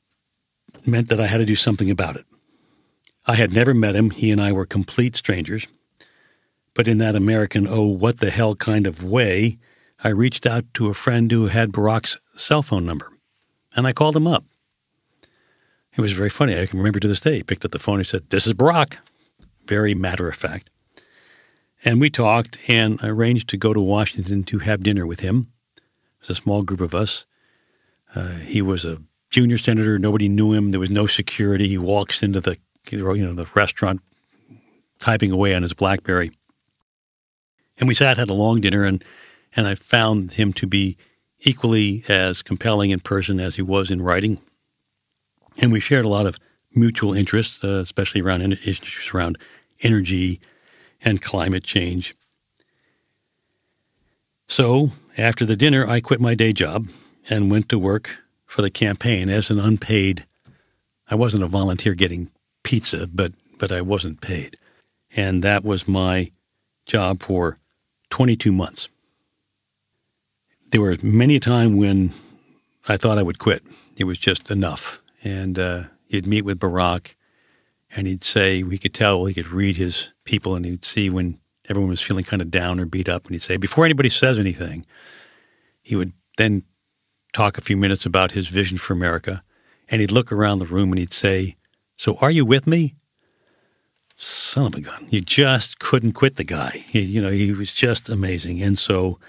meant 0.85 1.09
that 1.09 1.21
I 1.21 1.27
had 1.27 1.37
to 1.37 1.45
do 1.45 1.55
something 1.55 1.91
about 1.91 2.15
it. 2.15 2.25
I 3.27 3.35
had 3.35 3.53
never 3.53 3.73
met 3.73 3.95
him. 3.95 4.09
He 4.09 4.31
and 4.31 4.41
I 4.41 4.51
were 4.51 4.65
complete 4.65 5.15
strangers. 5.15 5.67
But 6.73 6.87
in 6.87 6.97
that 6.97 7.15
American, 7.15 7.67
oh, 7.67 7.85
what 7.85 8.19
the 8.19 8.31
hell 8.31 8.55
kind 8.55 8.85
of 8.85 9.03
way, 9.03 9.57
I 10.03 10.09
reached 10.09 10.45
out 10.45 10.65
to 10.75 10.89
a 10.89 10.93
friend 10.93 11.31
who 11.31 11.47
had 11.47 11.71
Barack's 11.71 12.17
cell 12.35 12.61
phone 12.61 12.85
number, 12.85 13.11
and 13.75 13.87
I 13.87 13.93
called 13.93 14.15
him 14.15 14.27
up. 14.27 14.45
It 15.95 16.01
was 16.01 16.11
very 16.11 16.29
funny. 16.29 16.59
I 16.59 16.65
can 16.65 16.79
remember 16.79 16.99
to 16.99 17.07
this 17.07 17.21
day. 17.21 17.37
He 17.37 17.43
picked 17.43 17.63
up 17.63 17.71
the 17.71 17.79
phone 17.79 17.99
and 17.99 18.05
said, 18.05 18.29
This 18.29 18.45
is 18.45 18.53
Barack. 18.53 18.97
Very 19.65 19.95
matter 19.95 20.27
of 20.27 20.35
fact. 20.35 20.69
And 21.83 22.01
we 22.01 22.09
talked 22.09 22.57
and 22.67 23.01
arranged 23.03 23.47
to 23.49 23.57
go 23.57 23.73
to 23.73 23.79
Washington 23.79 24.43
to 24.45 24.59
have 24.59 24.83
dinner 24.83 25.07
with 25.07 25.21
him. 25.21 25.51
It 25.77 25.83
was 26.21 26.29
a 26.31 26.35
small 26.35 26.63
group 26.63 26.81
of 26.81 26.93
us. 26.93 27.25
Uh, 28.13 28.33
he 28.33 28.61
was 28.61 28.83
a 28.83 29.01
junior 29.35 29.57
senator. 29.57 29.99
Nobody 29.99 30.29
knew 30.29 30.53
him. 30.53 30.71
There 30.71 30.79
was 30.79 30.89
no 30.89 31.07
security. 31.07 31.67
He 31.67 31.77
walks 31.77 32.23
into 32.23 32.39
the 32.39 32.57
you 32.89 33.03
know 33.03 33.33
the 33.33 33.47
restaurant, 33.53 33.99
typing 34.97 35.29
away 35.29 35.53
on 35.53 35.61
his 35.61 35.73
BlackBerry. 35.73 36.31
And 37.77 37.89
we 37.89 37.95
sat, 37.95 38.17
had 38.17 38.29
a 38.29 38.33
long 38.33 38.61
dinner, 38.61 38.85
and 38.85 39.03
and 39.53 39.67
I 39.67 39.75
found 39.75 40.31
him 40.33 40.53
to 40.53 40.65
be 40.65 40.95
equally 41.41 42.05
as 42.07 42.41
compelling 42.41 42.91
in 42.91 43.01
person 43.01 43.41
as 43.41 43.57
he 43.57 43.61
was 43.61 43.91
in 43.91 44.01
writing. 44.01 44.39
And 45.57 45.73
we 45.73 45.81
shared 45.81 46.05
a 46.05 46.09
lot 46.09 46.25
of 46.25 46.37
mutual 46.73 47.13
interests, 47.13 47.61
uh, 47.61 47.81
especially 47.83 48.21
around 48.21 48.41
issues 48.41 49.13
around 49.13 49.37
energy 49.81 50.39
and 51.01 51.21
climate 51.21 51.65
change. 51.65 52.15
So 54.47 54.91
after 55.17 55.45
the 55.45 55.57
dinner, 55.57 55.85
I 55.85 55.99
quit 55.99 56.21
my 56.21 56.35
day 56.35 56.53
job 56.53 56.87
and 57.29 57.51
went 57.51 57.67
to 57.67 57.77
work 57.77 58.17
for 58.55 58.61
the 58.61 58.69
campaign 58.69 59.27
as 59.27 59.51
an 59.51 59.59
unpaid. 59.59 60.25
I 61.09 61.15
wasn't 61.15 61.43
a 61.43 61.47
volunteer 61.47 61.93
getting 61.93 62.31
pizza, 62.63 63.05
but 63.05 63.33
but 63.59 63.69
I 63.69 63.81
wasn't 63.81 64.21
paid, 64.21 64.57
and 65.13 65.43
that 65.43 65.65
was 65.65 65.89
my 65.89 66.31
job 66.85 67.21
for 67.21 67.57
22 68.11 68.53
months. 68.53 68.87
There 70.71 70.79
were 70.79 70.95
many 71.01 71.35
a 71.35 71.39
time 71.41 71.75
when 71.75 72.13
I 72.87 72.95
thought 72.95 73.17
I 73.17 73.23
would 73.23 73.39
quit. 73.39 73.61
It 73.97 74.05
was 74.05 74.17
just 74.17 74.49
enough, 74.49 75.01
and 75.21 75.59
uh, 75.59 75.83
he'd 76.07 76.25
meet 76.25 76.45
with 76.45 76.59
Barack, 76.59 77.15
and 77.91 78.07
he'd 78.07 78.23
say 78.23 78.63
we 78.63 78.77
could 78.77 78.93
tell 78.93 79.25
he 79.25 79.33
could 79.33 79.51
read 79.51 79.75
his 79.75 80.13
people, 80.23 80.55
and 80.55 80.63
he'd 80.63 80.85
see 80.85 81.09
when 81.09 81.39
everyone 81.67 81.89
was 81.89 82.01
feeling 82.01 82.23
kind 82.23 82.41
of 82.41 82.51
down 82.51 82.79
or 82.79 82.85
beat 82.85 83.09
up, 83.09 83.25
and 83.25 83.35
he'd 83.35 83.41
say 83.41 83.57
before 83.57 83.83
anybody 83.83 84.07
says 84.07 84.39
anything, 84.39 84.85
he 85.81 85.97
would 85.97 86.13
then 86.37 86.63
talk 87.35 87.57
a 87.57 87.61
few 87.61 87.75
minutes 87.75 88.05
about 88.05 88.31
his 88.31 88.47
vision 88.47 88.77
for 88.77 88.93
America, 88.93 89.43
and 89.89 89.99
he'd 89.99 90.11
look 90.11 90.31
around 90.31 90.59
the 90.59 90.65
room 90.65 90.91
and 90.91 90.99
he'd 90.99 91.11
say, 91.11 91.57
So 91.97 92.15
are 92.21 92.31
you 92.31 92.45
with 92.45 92.65
me? 92.65 92.95
Son 94.15 94.67
of 94.67 94.75
a 94.75 94.79
gun. 94.79 95.07
You 95.09 95.19
just 95.19 95.79
couldn't 95.79 96.13
quit 96.13 96.37
the 96.37 96.45
guy. 96.45 96.85
He, 96.87 97.01
you 97.01 97.21
know, 97.21 97.31
he 97.31 97.51
was 97.51 97.73
just 97.73 98.07
amazing. 98.07 98.63
And 98.63 98.79
so 98.79 99.19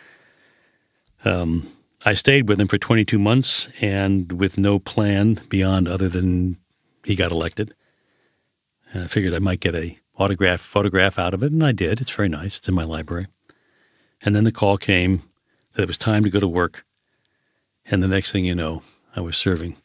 um, 1.25 1.68
I 2.04 2.14
stayed 2.14 2.48
with 2.48 2.60
him 2.60 2.68
for 2.68 2.78
22 2.78 3.18
months 3.18 3.68
and 3.80 4.30
with 4.30 4.56
no 4.56 4.78
plan 4.78 5.40
beyond 5.48 5.88
other 5.88 6.08
than 6.08 6.58
he 7.04 7.16
got 7.16 7.32
elected. 7.32 7.75
And 8.92 9.02
I 9.02 9.06
figured 9.08 9.34
I 9.34 9.40
might 9.40 9.58
get 9.58 9.75
a 9.75 9.98
autograph 10.16 10.60
photograph 10.60 11.18
out 11.18 11.34
of 11.34 11.42
it, 11.42 11.50
and 11.50 11.66
I 11.66 11.72
did. 11.72 12.00
It's 12.00 12.12
very 12.12 12.28
nice. 12.28 12.58
It's 12.58 12.68
in 12.68 12.75
my 12.75 12.84
library. 12.84 13.26
And 14.22 14.36
then 14.36 14.44
the 14.44 14.52
call 14.52 14.78
came 14.78 15.22
that 15.72 15.82
it 15.82 15.88
was 15.88 15.98
time 15.98 16.22
to 16.22 16.30
go 16.30 16.38
to 16.38 16.48
work 16.48 16.85
and 17.90 18.02
the 18.02 18.08
next 18.08 18.32
thing 18.32 18.44
you 18.44 18.54
know, 18.54 18.82
I 19.14 19.20
was 19.20 19.36
serving 19.36 19.76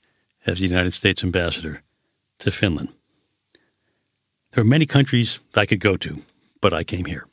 as 0.46 0.60
the 0.60 0.68
United 0.68 0.92
States 0.94 1.24
ambassador 1.24 1.84
to 2.40 2.52
Finland. 2.52 2.90
There 4.52 4.62
are 4.62 4.68
many 4.68 4.86
countries 4.86 5.40
I 5.56 5.66
could 5.66 5.80
go 5.80 5.96
to, 5.98 6.22
but 6.60 6.74
I 6.74 6.84
came 6.84 7.06
here. 7.06 7.26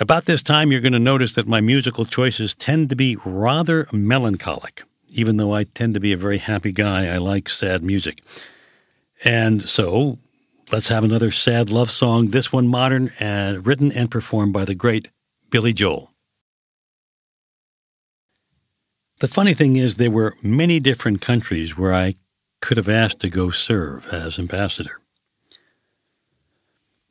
About 0.00 0.24
this 0.24 0.42
time, 0.42 0.72
you're 0.72 0.80
going 0.80 0.92
to 0.92 0.98
notice 0.98 1.34
that 1.36 1.46
my 1.46 1.60
musical 1.60 2.04
choices 2.04 2.54
tend 2.54 2.90
to 2.90 2.96
be 2.96 3.16
rather 3.24 3.86
melancholic. 3.92 4.82
Even 5.10 5.36
though 5.36 5.54
I 5.54 5.64
tend 5.64 5.94
to 5.94 6.00
be 6.00 6.12
a 6.12 6.16
very 6.16 6.38
happy 6.38 6.72
guy, 6.72 7.06
I 7.06 7.18
like 7.18 7.48
sad 7.48 7.82
music. 7.84 8.20
And 9.24 9.62
so, 9.62 10.18
let's 10.72 10.88
have 10.88 11.04
another 11.04 11.30
sad 11.30 11.70
love 11.70 11.90
song, 11.92 12.26
this 12.26 12.52
one 12.52 12.66
modern 12.66 13.12
and 13.20 13.64
written 13.64 13.92
and 13.92 14.10
performed 14.10 14.52
by 14.52 14.64
the 14.64 14.74
great 14.74 15.08
Billy 15.50 15.72
Joel. 15.72 16.13
The 19.20 19.28
funny 19.28 19.54
thing 19.54 19.76
is, 19.76 19.96
there 19.96 20.10
were 20.10 20.36
many 20.42 20.80
different 20.80 21.20
countries 21.20 21.78
where 21.78 21.94
I 21.94 22.14
could 22.60 22.76
have 22.76 22.88
asked 22.88 23.20
to 23.20 23.30
go 23.30 23.50
serve 23.50 24.12
as 24.12 24.38
ambassador. 24.38 25.00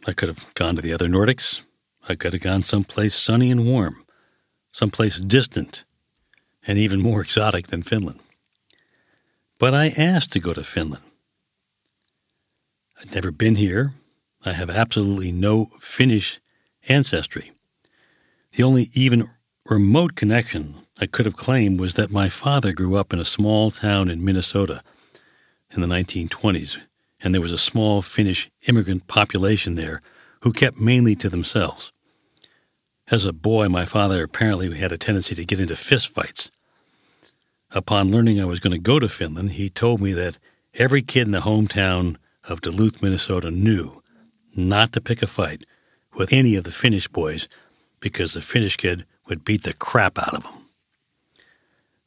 I 0.05 0.11
could 0.11 0.27
have 0.27 0.53
gone 0.53 0.75
to 0.75 0.81
the 0.81 0.93
other 0.93 1.07
Nordics. 1.07 1.61
I 2.09 2.15
could 2.15 2.33
have 2.33 2.41
gone 2.41 2.63
someplace 2.63 3.15
sunny 3.15 3.49
and 3.49 3.65
warm, 3.65 4.03
someplace 4.73 5.17
distant, 5.17 5.85
and 6.67 6.77
even 6.77 6.99
more 7.01 7.21
exotic 7.23 7.67
than 7.67 7.83
Finland. 7.83 8.19
But 9.57 9.73
I 9.73 9.93
asked 9.97 10.33
to 10.33 10.39
go 10.41 10.53
to 10.53 10.63
Finland. 10.63 11.03
I'd 12.99 13.13
never 13.15 13.31
been 13.31 13.55
here. 13.55 13.93
I 14.45 14.51
have 14.51 14.69
absolutely 14.69 15.31
no 15.31 15.71
Finnish 15.79 16.41
ancestry. 16.89 17.51
The 18.51 18.63
only 18.63 18.89
even 18.93 19.29
remote 19.65 20.15
connection 20.15 20.82
I 20.99 21.05
could 21.07 21.25
have 21.25 21.35
claimed 21.35 21.79
was 21.79 21.95
that 21.95 22.11
my 22.11 22.29
father 22.29 22.71
grew 22.71 22.95
up 22.95 23.13
in 23.13 23.19
a 23.19 23.25
small 23.25 23.71
town 23.71 24.09
in 24.09 24.23
Minnesota 24.23 24.83
in 25.71 25.81
the 25.81 25.87
1920s, 25.87 26.77
and 27.21 27.33
there 27.33 27.41
was 27.41 27.51
a 27.51 27.57
small 27.57 28.01
Finnish 28.01 28.49
immigrant 28.67 29.07
population 29.07 29.75
there 29.75 30.01
who 30.41 30.53
kept 30.53 30.79
mainly 30.79 31.15
to 31.15 31.29
themselves. 31.29 31.91
As 33.09 33.25
a 33.25 33.33
boy, 33.33 33.69
my 33.69 33.85
father 33.85 34.23
apparently 34.23 34.73
had 34.75 34.91
a 34.91 34.97
tendency 34.97 35.35
to 35.35 35.45
get 35.45 35.59
into 35.59 35.73
fistfights. 35.73 36.51
Upon 37.71 38.11
learning 38.11 38.39
I 38.39 38.45
was 38.45 38.59
going 38.59 38.71
to 38.71 38.79
go 38.79 38.99
to 38.99 39.09
Finland, 39.09 39.51
he 39.53 39.69
told 39.69 39.99
me 39.99 40.13
that 40.13 40.37
every 40.75 41.01
kid 41.01 41.27
in 41.27 41.31
the 41.31 41.39
hometown 41.41 42.17
of 42.43 42.61
Duluth, 42.61 43.01
Minnesota 43.01 43.49
knew 43.49 44.01
not 44.55 44.93
to 44.93 45.01
pick 45.01 45.23
a 45.23 45.27
fight 45.27 45.65
with 46.15 46.31
any 46.31 46.55
of 46.55 46.65
the 46.65 46.71
Finnish 46.71 47.07
boys 47.07 47.47
because 47.99 48.33
the 48.33 48.41
Finnish 48.41 48.77
kid 48.77 49.05
would 49.27 49.43
beat 49.43 49.63
the 49.63 49.73
crap 49.73 50.19
out 50.19 50.35
of 50.35 50.43
him. 50.43 50.62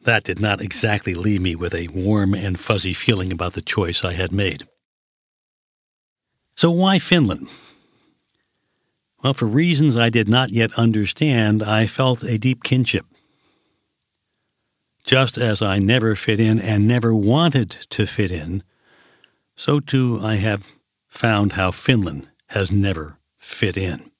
That 0.06 0.22
did 0.22 0.38
not 0.38 0.60
exactly 0.60 1.14
leave 1.14 1.40
me 1.40 1.56
with 1.56 1.74
a 1.74 1.88
warm 1.88 2.32
and 2.32 2.60
fuzzy 2.60 2.92
feeling 2.92 3.32
about 3.32 3.54
the 3.54 3.60
choice 3.60 4.04
I 4.04 4.12
had 4.12 4.30
made. 4.30 4.62
So, 6.54 6.70
why 6.70 7.00
Finland? 7.00 7.48
Well, 9.24 9.34
for 9.34 9.46
reasons 9.46 9.98
I 9.98 10.10
did 10.10 10.28
not 10.28 10.50
yet 10.50 10.72
understand, 10.74 11.60
I 11.64 11.86
felt 11.86 12.22
a 12.22 12.38
deep 12.38 12.62
kinship. 12.62 13.04
Just 15.04 15.38
as 15.38 15.60
I 15.60 15.80
never 15.80 16.14
fit 16.14 16.38
in 16.38 16.60
and 16.60 16.86
never 16.86 17.12
wanted 17.12 17.70
to 17.90 18.06
fit 18.06 18.30
in, 18.30 18.62
so 19.56 19.80
too 19.80 20.20
I 20.22 20.36
have 20.36 20.62
found 21.08 21.54
how 21.54 21.72
Finland 21.72 22.28
has 22.50 22.70
never 22.70 23.18
fit 23.38 23.76
in. 23.76 24.12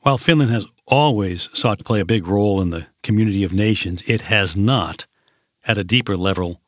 While 0.00 0.18
Finland 0.18 0.52
has 0.52 0.70
always 0.88 1.48
sought 1.56 1.78
to 1.78 1.84
play 1.84 2.00
a 2.00 2.04
big 2.04 2.26
role 2.26 2.60
in 2.60 2.70
the 2.70 2.86
community 3.02 3.44
of 3.44 3.52
nations, 3.52 4.02
it 4.06 4.22
has 4.22 4.56
not, 4.56 5.06
at 5.64 5.78
a 5.78 5.84
deeper 5.84 6.16
level, 6.16 6.60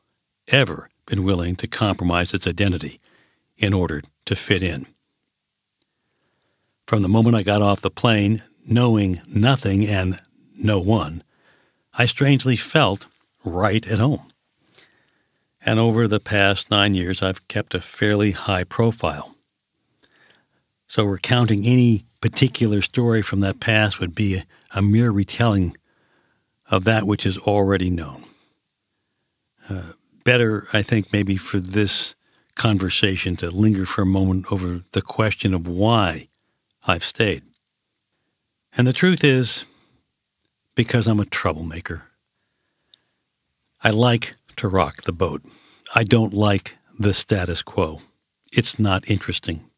ever 0.49 0.89
been 1.07 1.25
willing 1.25 1.57
to 1.57 1.67
compromise 1.67 2.33
its 2.33 2.47
identity 2.47 3.01
in 3.57 3.73
order 3.73 4.03
to 4.27 4.37
fit 4.37 4.63
in. 4.63 4.87
From 6.87 7.03
the 7.03 7.09
moment 7.09 7.37
I 7.37 7.43
got 7.43 7.63
off 7.63 7.81
the 7.81 7.91
plane, 7.91 8.43
knowing 8.67 9.21
nothing 9.27 9.87
and 9.87 10.21
no 10.57 10.81
one, 10.81 11.23
I 11.95 12.07
strangely 12.07 12.57
felt 12.57 13.07
right 13.45 13.87
at 13.87 13.99
home. 13.99 14.27
And 15.61 15.79
over 15.79 16.09
the 16.09 16.21
past 16.21 16.71
nine 16.71 16.95
years, 16.95 17.23
I've 17.23 17.47
kept 17.49 17.75
a 17.75 17.81
fairly 17.81 18.33
high 18.33 18.65
profile. 18.65 19.35
So 20.87 21.05
recounting 21.05 21.67
any 21.67 22.07
particular 22.21 22.83
story 22.83 23.23
from 23.23 23.41
that 23.41 23.61
past 23.61 24.01
would 24.01 24.15
be 24.15 24.37
a, 24.37 24.47
a 24.75 24.83
mere 24.83 25.11
retelling 25.11 25.77
of 26.71 26.85
that 26.85 27.07
which 27.07 27.27
is 27.27 27.39
already 27.39 27.91
known. 27.91 28.25
Uh, 29.69 29.93
better, 30.25 30.67
I 30.73 30.83
think, 30.83 31.13
maybe 31.13 31.37
for 31.37 31.59
this 31.59 32.15
conversation 32.55 33.37
to 33.37 33.51
linger 33.51 33.87
for 33.87 34.03
a 34.03 34.07
moment 34.07 34.53
over 34.53 34.83
the 34.93 35.03
question 35.03 35.55
of 35.55 35.67
why 35.67 36.29
I've 36.87 37.05
stayed. 37.05 37.43
And 38.77 38.87
the 38.87 38.93
truth 38.93 39.25
is, 39.25 39.65
because 40.75 41.07
I'm 41.07 41.21
a 41.21 41.25
troublemaker. 41.25 42.05
I 43.83 43.91
like 43.91 44.35
to 44.57 44.69
rock 44.69 45.03
the 45.03 45.13
boat. 45.13 45.43
I 45.95 46.05
don't 46.05 46.35
like 46.35 46.77
the 46.99 47.15
status 47.15 47.63
quo. 47.63 48.03
It's 48.53 48.79
not 48.79 49.11
interesting. 49.11 49.70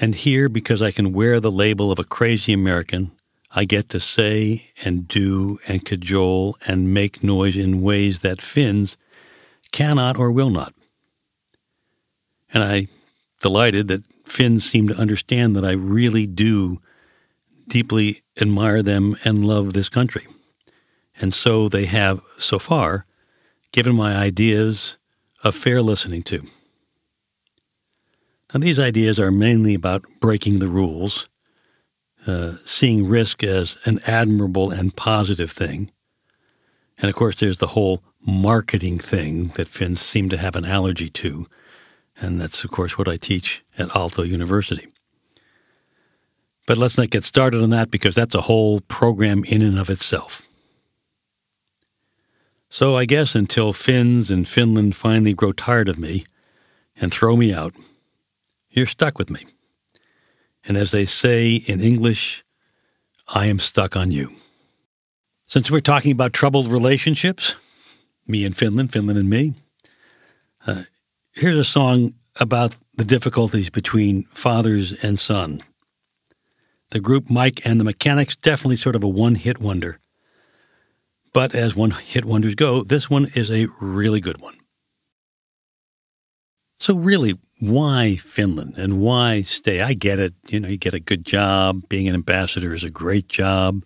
And 0.00 0.14
here, 0.14 0.48
because 0.48 0.82
I 0.82 0.90
can 0.90 1.12
wear 1.12 1.38
the 1.38 1.52
label 1.52 1.92
of 1.92 1.98
a 1.98 2.04
crazy 2.04 2.52
American, 2.52 3.12
I 3.52 3.64
get 3.64 3.88
to 3.90 4.00
say 4.00 4.70
and 4.84 5.06
do 5.06 5.60
and 5.68 5.84
cajole 5.84 6.56
and 6.66 6.92
make 6.92 7.22
noise 7.22 7.56
in 7.56 7.82
ways 7.82 8.20
that 8.20 8.42
Finns 8.42 8.96
cannot 9.70 10.16
or 10.16 10.32
will 10.32 10.50
not. 10.50 10.74
And 12.52 12.64
I 12.64 12.88
delighted 13.40 13.88
that 13.88 14.04
Finns 14.24 14.64
seem 14.64 14.88
to 14.88 14.96
understand 14.96 15.54
that 15.54 15.64
I 15.64 15.72
really 15.72 16.26
do 16.26 16.78
deeply 17.68 18.22
admire 18.40 18.82
them 18.82 19.16
and 19.24 19.44
love 19.44 19.72
this 19.72 19.88
country. 19.88 20.26
And 21.20 21.32
so 21.32 21.68
they 21.68 21.86
have, 21.86 22.20
so 22.36 22.58
far, 22.58 23.06
given 23.70 23.94
my 23.94 24.16
ideas 24.16 24.96
a 25.44 25.52
fair 25.52 25.82
listening 25.82 26.22
to. 26.24 26.44
Now, 28.54 28.60
these 28.60 28.78
ideas 28.78 29.18
are 29.18 29.32
mainly 29.32 29.74
about 29.74 30.04
breaking 30.20 30.60
the 30.60 30.68
rules, 30.68 31.28
uh, 32.24 32.52
seeing 32.64 33.08
risk 33.08 33.42
as 33.42 33.76
an 33.84 33.98
admirable 34.06 34.70
and 34.70 34.94
positive 34.94 35.50
thing. 35.50 35.90
And 36.96 37.10
of 37.10 37.16
course, 37.16 37.40
there's 37.40 37.58
the 37.58 37.68
whole 37.68 38.04
marketing 38.24 39.00
thing 39.00 39.48
that 39.56 39.66
Finns 39.66 40.00
seem 40.00 40.28
to 40.28 40.38
have 40.38 40.54
an 40.54 40.64
allergy 40.64 41.10
to. 41.10 41.48
And 42.16 42.40
that's, 42.40 42.62
of 42.62 42.70
course, 42.70 42.96
what 42.96 43.08
I 43.08 43.16
teach 43.16 43.64
at 43.76 43.88
Aalto 43.88 44.26
University. 44.26 44.86
But 46.64 46.78
let's 46.78 46.96
not 46.96 47.10
get 47.10 47.24
started 47.24 47.60
on 47.60 47.70
that 47.70 47.90
because 47.90 48.14
that's 48.14 48.36
a 48.36 48.42
whole 48.42 48.80
program 48.82 49.42
in 49.44 49.62
and 49.62 49.80
of 49.80 49.90
itself. 49.90 50.42
So 52.70 52.96
I 52.96 53.04
guess 53.04 53.34
until 53.34 53.72
Finns 53.72 54.30
in 54.30 54.44
Finland 54.44 54.94
finally 54.94 55.34
grow 55.34 55.50
tired 55.50 55.88
of 55.88 55.98
me 55.98 56.24
and 56.96 57.12
throw 57.12 57.36
me 57.36 57.52
out, 57.52 57.74
you're 58.76 58.86
stuck 58.86 59.18
with 59.18 59.30
me. 59.30 59.46
And 60.66 60.76
as 60.76 60.90
they 60.90 61.04
say 61.04 61.54
in 61.54 61.80
English, 61.80 62.44
I 63.28 63.46
am 63.46 63.58
stuck 63.58 63.96
on 63.96 64.10
you. 64.10 64.32
Since 65.46 65.70
we're 65.70 65.80
talking 65.80 66.12
about 66.12 66.32
troubled 66.32 66.68
relationships, 66.68 67.54
me 68.26 68.44
and 68.44 68.56
Finland, 68.56 68.92
Finland 68.92 69.18
and 69.18 69.30
me, 69.30 69.54
uh, 70.66 70.82
here's 71.34 71.58
a 71.58 71.64
song 71.64 72.14
about 72.40 72.76
the 72.94 73.04
difficulties 73.04 73.70
between 73.70 74.24
fathers 74.24 74.92
and 75.04 75.18
son 75.18 75.62
the 76.94 77.00
group 77.00 77.28
Mike 77.28 77.60
and 77.64 77.80
the 77.80 77.84
Mechanics, 77.84 78.36
definitely 78.36 78.76
sort 78.76 78.94
of 78.94 79.02
a 79.02 79.08
one 79.08 79.34
hit 79.34 79.60
wonder. 79.60 79.98
But 81.32 81.52
as 81.52 81.74
one 81.74 81.90
hit 81.90 82.24
wonders 82.24 82.54
go, 82.54 82.84
this 82.84 83.10
one 83.10 83.26
is 83.34 83.50
a 83.50 83.66
really 83.80 84.20
good 84.20 84.40
one. 84.40 84.54
So, 86.78 86.94
really, 86.94 87.34
why 87.60 88.16
Finland 88.16 88.74
and 88.76 89.00
why 89.00 89.42
stay? 89.42 89.80
I 89.80 89.94
get 89.94 90.18
it. 90.18 90.34
You 90.48 90.60
know, 90.60 90.68
you 90.68 90.76
get 90.76 90.94
a 90.94 91.00
good 91.00 91.24
job. 91.24 91.88
Being 91.88 92.08
an 92.08 92.14
ambassador 92.14 92.74
is 92.74 92.84
a 92.84 92.90
great 92.90 93.28
job. 93.28 93.84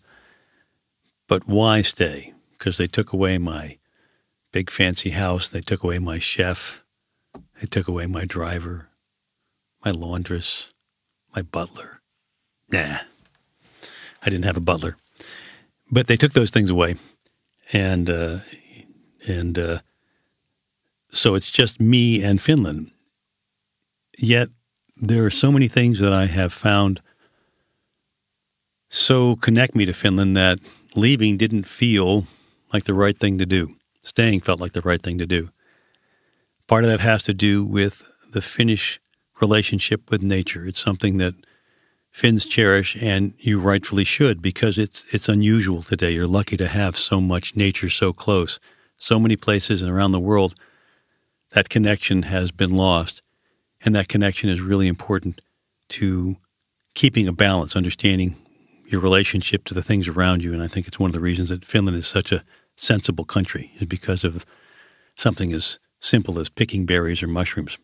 But 1.27 1.47
why 1.47 1.83
stay? 1.83 2.33
Because 2.53 2.79
they 2.79 2.87
took 2.87 3.13
away 3.13 3.39
my 3.39 3.79
big 4.53 4.71
fancy 4.71 5.11
house. 5.11 5.49
They 5.49 5.61
took 5.61 5.83
away 5.83 5.99
my 5.99 6.19
chef. 6.19 6.83
They 7.61 7.67
took 7.67 7.89
away 7.89 8.07
my 8.07 8.25
driver, 8.25 8.89
my 9.85 9.91
laundress, 9.91 10.73
my 11.35 11.43
butler. 11.43 12.01
Nah, 12.71 12.99
I 14.23 14.31
didn't 14.31 14.45
have 14.45 14.57
a 14.57 14.61
butler, 14.61 14.97
but 15.91 16.07
they 16.07 16.17
took 16.17 16.33
those 16.33 16.51
things 16.51 16.71
away, 16.71 16.97
and 17.73 18.09
uh, 18.11 18.39
and 19.27 19.59
uh, 19.59 19.79
so 21.11 21.35
it's 21.35 21.51
just 21.51 21.81
me 21.81 22.23
and 22.23 22.41
Finland. 22.41 22.91
Yet 24.19 24.49
there 24.97 25.25
are 25.25 25.31
so 25.31 25.53
many 25.53 25.69
things 25.69 26.01
that 26.01 26.13
I 26.13 26.27
have 26.27 26.53
found 26.53 27.01
so 28.91 29.37
connect 29.37 29.75
me 29.75 29.85
to 29.87 29.93
Finland 29.93 30.37
that 30.37 30.59
leaving 30.95 31.37
didn't 31.37 31.69
feel 31.69 32.27
like 32.73 32.85
the 32.85 32.95
right 32.95 33.17
thing 33.17 33.39
to 33.39 33.47
do. 33.47 33.75
Staying 34.03 34.41
felt 34.41 34.61
like 34.61 34.73
the 34.73 34.81
right 34.81 35.01
thing 35.03 35.19
to 35.19 35.27
do. 35.27 35.51
Part 36.67 36.85
of 36.85 36.91
that 36.91 37.01
has 37.01 37.23
to 37.25 37.35
do 37.35 37.65
with 37.65 38.11
the 38.33 38.41
Finnish 38.41 39.01
relationship 39.41 40.11
with 40.11 40.23
nature. 40.23 40.67
It's 40.67 40.81
something 40.81 41.19
that 41.19 41.35
Finns 42.11 42.47
cherish, 42.47 43.01
and 43.01 43.35
you 43.39 43.61
rightfully 43.61 44.03
should, 44.03 44.43
because 44.43 44.77
it's 44.77 45.05
it's 45.15 45.29
unusual 45.29 45.83
today. 45.83 46.11
You're 46.11 46.27
lucky 46.27 46.57
to 46.57 46.67
have 46.67 46.97
so 46.97 47.21
much 47.21 47.55
nature 47.55 47.91
so 47.91 48.13
close. 48.13 48.59
So 48.97 49.21
many 49.21 49.37
places 49.37 49.85
around 49.85 50.11
the 50.11 50.19
world, 50.19 50.55
that 51.51 51.69
connection 51.69 52.25
has 52.25 52.51
been 52.51 52.71
lost, 52.71 53.23
and 53.85 53.95
that 53.95 54.09
connection 54.09 54.51
is 54.51 54.61
really 54.61 54.89
important 54.89 55.41
to 55.91 56.37
keeping 56.95 57.29
a 57.29 57.33
balance, 57.33 57.77
understanding 57.77 58.37
your 58.87 59.01
relationship 59.01 59.65
to 59.65 59.75
the 59.75 59.83
things 59.83 60.09
around 60.09 60.43
you. 60.43 60.53
And 60.53 60.63
I 60.63 60.69
think 60.69 60.89
it's 60.89 60.99
one 60.99 61.11
of 61.11 61.15
the 61.15 61.21
reasons 61.21 61.51
that 61.51 61.65
Finland 61.65 61.97
is 61.97 62.07
such 62.07 62.33
a 62.33 62.43
sensible 62.77 63.25
country 63.25 63.71
is 63.77 63.87
because 63.87 64.25
of 64.25 64.45
something 65.17 65.53
as 65.53 65.79
simple 66.01 66.39
as 66.39 66.49
picking 66.49 66.87
berries 66.87 67.23
or 67.23 67.27
mushrooms. 67.27 67.79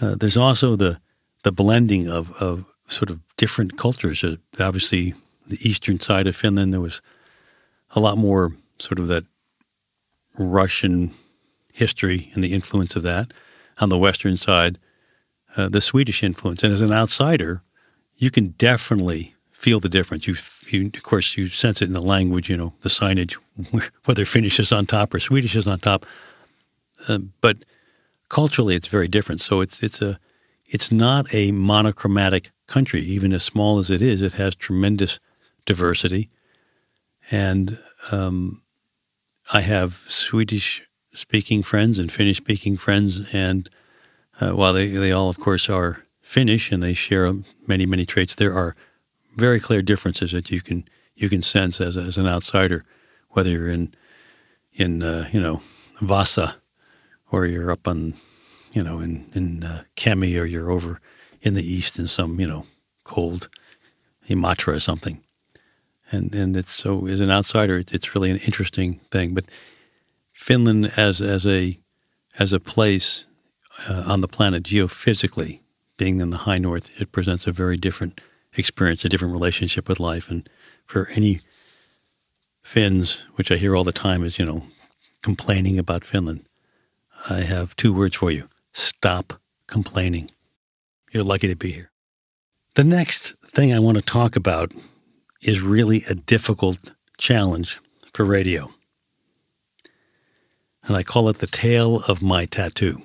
Uh, 0.00 0.14
there's 0.14 0.36
also 0.36 0.76
the 0.76 1.00
the 1.42 1.52
blending 1.52 2.08
of, 2.08 2.32
of 2.42 2.66
sort 2.88 3.08
of 3.08 3.20
different 3.36 3.78
cultures. 3.78 4.24
Uh, 4.24 4.36
obviously, 4.58 5.14
the 5.46 5.58
eastern 5.62 6.00
side 6.00 6.26
of 6.26 6.34
Finland, 6.34 6.72
there 6.72 6.80
was 6.80 7.00
a 7.90 8.00
lot 8.00 8.18
more 8.18 8.52
sort 8.80 8.98
of 8.98 9.06
that 9.06 9.24
Russian 10.38 11.12
history 11.72 12.32
and 12.34 12.42
the 12.42 12.52
influence 12.52 12.96
of 12.96 13.04
that. 13.04 13.32
On 13.78 13.88
the 13.88 13.98
western 13.98 14.36
side, 14.36 14.78
uh, 15.56 15.68
the 15.68 15.80
Swedish 15.80 16.22
influence. 16.22 16.62
And 16.62 16.72
as 16.72 16.80
an 16.80 16.92
outsider, 16.92 17.62
you 18.16 18.30
can 18.30 18.48
definitely 18.58 19.34
feel 19.52 19.80
the 19.80 19.88
difference. 19.88 20.26
You, 20.26 20.36
you, 20.68 20.90
of 20.94 21.02
course, 21.02 21.36
you 21.36 21.48
sense 21.48 21.82
it 21.82 21.86
in 21.86 21.92
the 21.92 22.00
language. 22.00 22.48
You 22.48 22.56
know, 22.56 22.72
the 22.82 22.88
signage, 22.88 23.34
whether 24.04 24.24
Finnish 24.24 24.58
is 24.58 24.72
on 24.72 24.86
top 24.86 25.14
or 25.14 25.20
Swedish 25.20 25.56
is 25.56 25.66
on 25.66 25.80
top. 25.80 26.06
Uh, 27.08 27.18
but 27.40 27.58
culturally, 28.28 28.74
it's 28.74 28.88
very 28.88 29.08
different. 29.08 29.40
So 29.40 29.60
it's 29.60 29.82
it's 29.82 30.02
a 30.02 30.18
it's 30.66 30.90
not 30.90 31.32
a 31.34 31.52
monochromatic 31.52 32.50
country, 32.66 33.02
even 33.02 33.32
as 33.32 33.44
small 33.44 33.78
as 33.78 33.90
it 33.90 34.02
is. 34.02 34.22
It 34.22 34.34
has 34.34 34.54
tremendous 34.54 35.20
diversity, 35.64 36.28
and 37.30 37.78
um, 38.10 38.62
I 39.52 39.60
have 39.60 40.04
Swedish 40.08 40.82
speaking 41.16 41.62
friends 41.62 41.98
and 41.98 42.12
Finnish 42.12 42.36
speaking 42.38 42.76
friends, 42.76 43.32
and 43.32 43.68
uh, 44.40 44.50
while 44.50 44.72
they 44.72 44.88
they 44.88 45.12
all, 45.12 45.28
of 45.28 45.38
course, 45.38 45.68
are 45.68 46.04
Finnish 46.20 46.72
and 46.72 46.82
they 46.82 46.94
share 46.94 47.32
many 47.66 47.86
many 47.86 48.06
traits, 48.06 48.34
there 48.34 48.54
are 48.54 48.74
very 49.36 49.60
clear 49.60 49.82
differences 49.82 50.32
that 50.32 50.50
you 50.50 50.60
can 50.60 50.84
you 51.14 51.28
can 51.28 51.42
sense 51.42 51.80
as 51.80 51.96
as 51.96 52.18
an 52.18 52.26
outsider, 52.26 52.84
whether 53.30 53.50
you're 53.50 53.68
in 53.68 53.94
in 54.72 55.02
uh, 55.02 55.28
you 55.32 55.40
know 55.40 55.60
Vasa 56.00 56.56
or 57.32 57.46
you're 57.46 57.72
up 57.72 57.88
on 57.88 58.14
you 58.76 58.82
know, 58.82 59.00
in 59.00 59.26
in 59.34 59.64
uh, 59.64 59.84
Kemi, 59.96 60.38
or 60.38 60.44
you're 60.44 60.70
over 60.70 61.00
in 61.40 61.54
the 61.54 61.66
east 61.66 61.98
in 61.98 62.06
some, 62.06 62.38
you 62.38 62.46
know, 62.46 62.66
cold 63.04 63.48
Imatra 64.28 64.74
or 64.74 64.80
something. 64.80 65.22
And 66.12 66.34
and 66.34 66.56
it's 66.56 66.74
so 66.74 67.06
as 67.06 67.20
an 67.20 67.30
outsider, 67.30 67.78
it's 67.78 68.14
really 68.14 68.30
an 68.30 68.36
interesting 68.38 69.00
thing. 69.10 69.32
But 69.32 69.46
Finland 70.36 70.92
as 70.96 71.20
as 71.20 71.46
a 71.46 71.78
as 72.38 72.52
a 72.52 72.60
place 72.60 73.26
uh, 73.88 74.04
on 74.06 74.20
the 74.20 74.28
planet 74.28 74.62
geophysically, 74.62 75.60
being 75.96 76.20
in 76.20 76.30
the 76.30 76.44
high 76.48 76.58
north, 76.58 77.00
it 77.00 77.12
presents 77.12 77.46
a 77.46 77.52
very 77.52 77.76
different 77.76 78.20
experience, 78.54 79.04
a 79.04 79.08
different 79.08 79.32
relationship 79.32 79.88
with 79.88 79.98
life. 79.98 80.30
And 80.30 80.48
for 80.84 81.08
any 81.14 81.40
Finns, 82.62 83.26
which 83.36 83.50
I 83.52 83.56
hear 83.56 83.76
all 83.76 83.84
the 83.84 83.92
time, 83.92 84.24
is 84.24 84.38
you 84.38 84.44
know 84.44 84.64
complaining 85.22 85.78
about 85.78 86.04
Finland. 86.04 86.44
I 87.30 87.40
have 87.40 87.74
two 87.76 87.92
words 87.92 88.16
for 88.16 88.30
you 88.30 88.48
Stop 88.72 89.40
complaining. 89.66 90.30
You're 91.12 91.24
lucky 91.24 91.48
to 91.48 91.56
be 91.56 91.72
here. 91.72 91.90
The 92.74 92.84
next 92.84 93.36
thing 93.54 93.72
I 93.72 93.78
want 93.78 93.96
to 93.96 94.02
talk 94.02 94.36
about 94.36 94.72
is 95.40 95.60
really 95.62 96.04
a 96.10 96.14
difficult 96.14 96.92
challenge 97.16 97.80
for 98.12 98.24
radio. 98.24 98.70
And 100.86 100.96
I 100.96 101.02
call 101.02 101.28
it 101.28 101.38
the 101.38 101.46
tale 101.46 102.02
of 102.08 102.22
my 102.22 102.46
tattoo. 102.46 103.00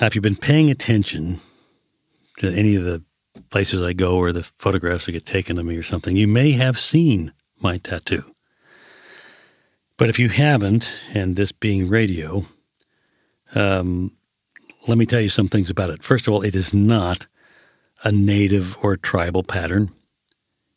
Now, 0.00 0.06
if 0.06 0.14
you've 0.14 0.22
been 0.22 0.36
paying 0.36 0.70
attention 0.70 1.40
to 2.38 2.52
any 2.52 2.76
of 2.76 2.84
the 2.84 3.02
places 3.50 3.82
I 3.82 3.92
go 3.92 4.16
or 4.16 4.32
the 4.32 4.48
photographs 4.58 5.06
that 5.06 5.12
get 5.12 5.26
taken 5.26 5.58
of 5.58 5.66
me 5.66 5.76
or 5.76 5.82
something, 5.82 6.16
you 6.16 6.28
may 6.28 6.52
have 6.52 6.78
seen 6.78 7.32
my 7.60 7.78
tattoo. 7.78 8.24
But 9.96 10.08
if 10.08 10.18
you 10.20 10.28
haven't, 10.28 10.96
and 11.12 11.34
this 11.34 11.50
being 11.50 11.88
radio, 11.88 12.44
um, 13.56 14.12
let 14.86 14.96
me 14.96 15.06
tell 15.06 15.20
you 15.20 15.28
some 15.28 15.48
things 15.48 15.70
about 15.70 15.90
it. 15.90 16.04
First 16.04 16.28
of 16.28 16.34
all, 16.34 16.42
it 16.42 16.54
is 16.54 16.72
not 16.72 17.26
a 18.04 18.12
native 18.12 18.76
or 18.82 18.96
tribal 18.96 19.42
pattern. 19.42 19.88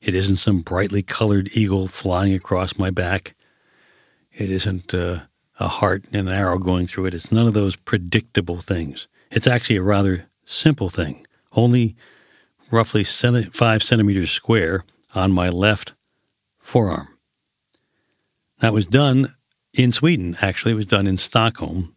It 0.01 0.15
isn't 0.15 0.37
some 0.37 0.61
brightly 0.61 1.03
colored 1.03 1.49
eagle 1.53 1.87
flying 1.87 2.33
across 2.33 2.79
my 2.79 2.89
back. 2.89 3.35
It 4.33 4.49
isn't 4.49 4.93
uh, 4.93 5.21
a 5.59 5.67
heart 5.67 6.05
and 6.11 6.27
an 6.27 6.33
arrow 6.33 6.57
going 6.57 6.87
through 6.87 7.05
it. 7.05 7.13
It's 7.13 7.31
none 7.31 7.47
of 7.47 7.53
those 7.53 7.75
predictable 7.75 8.59
things. 8.59 9.07
It's 9.29 9.47
actually 9.47 9.77
a 9.77 9.83
rather 9.83 10.27
simple 10.45 10.89
thing, 10.89 11.25
only 11.53 11.95
roughly 12.69 13.03
five 13.03 13.83
centimeters 13.83 14.31
square 14.31 14.83
on 15.13 15.31
my 15.31 15.49
left 15.49 15.93
forearm. 16.59 17.07
That 18.59 18.73
was 18.73 18.87
done 18.87 19.33
in 19.73 19.91
Sweden, 19.91 20.37
actually. 20.41 20.73
It 20.73 20.75
was 20.75 20.87
done 20.87 21.07
in 21.07 21.17
Stockholm 21.17 21.95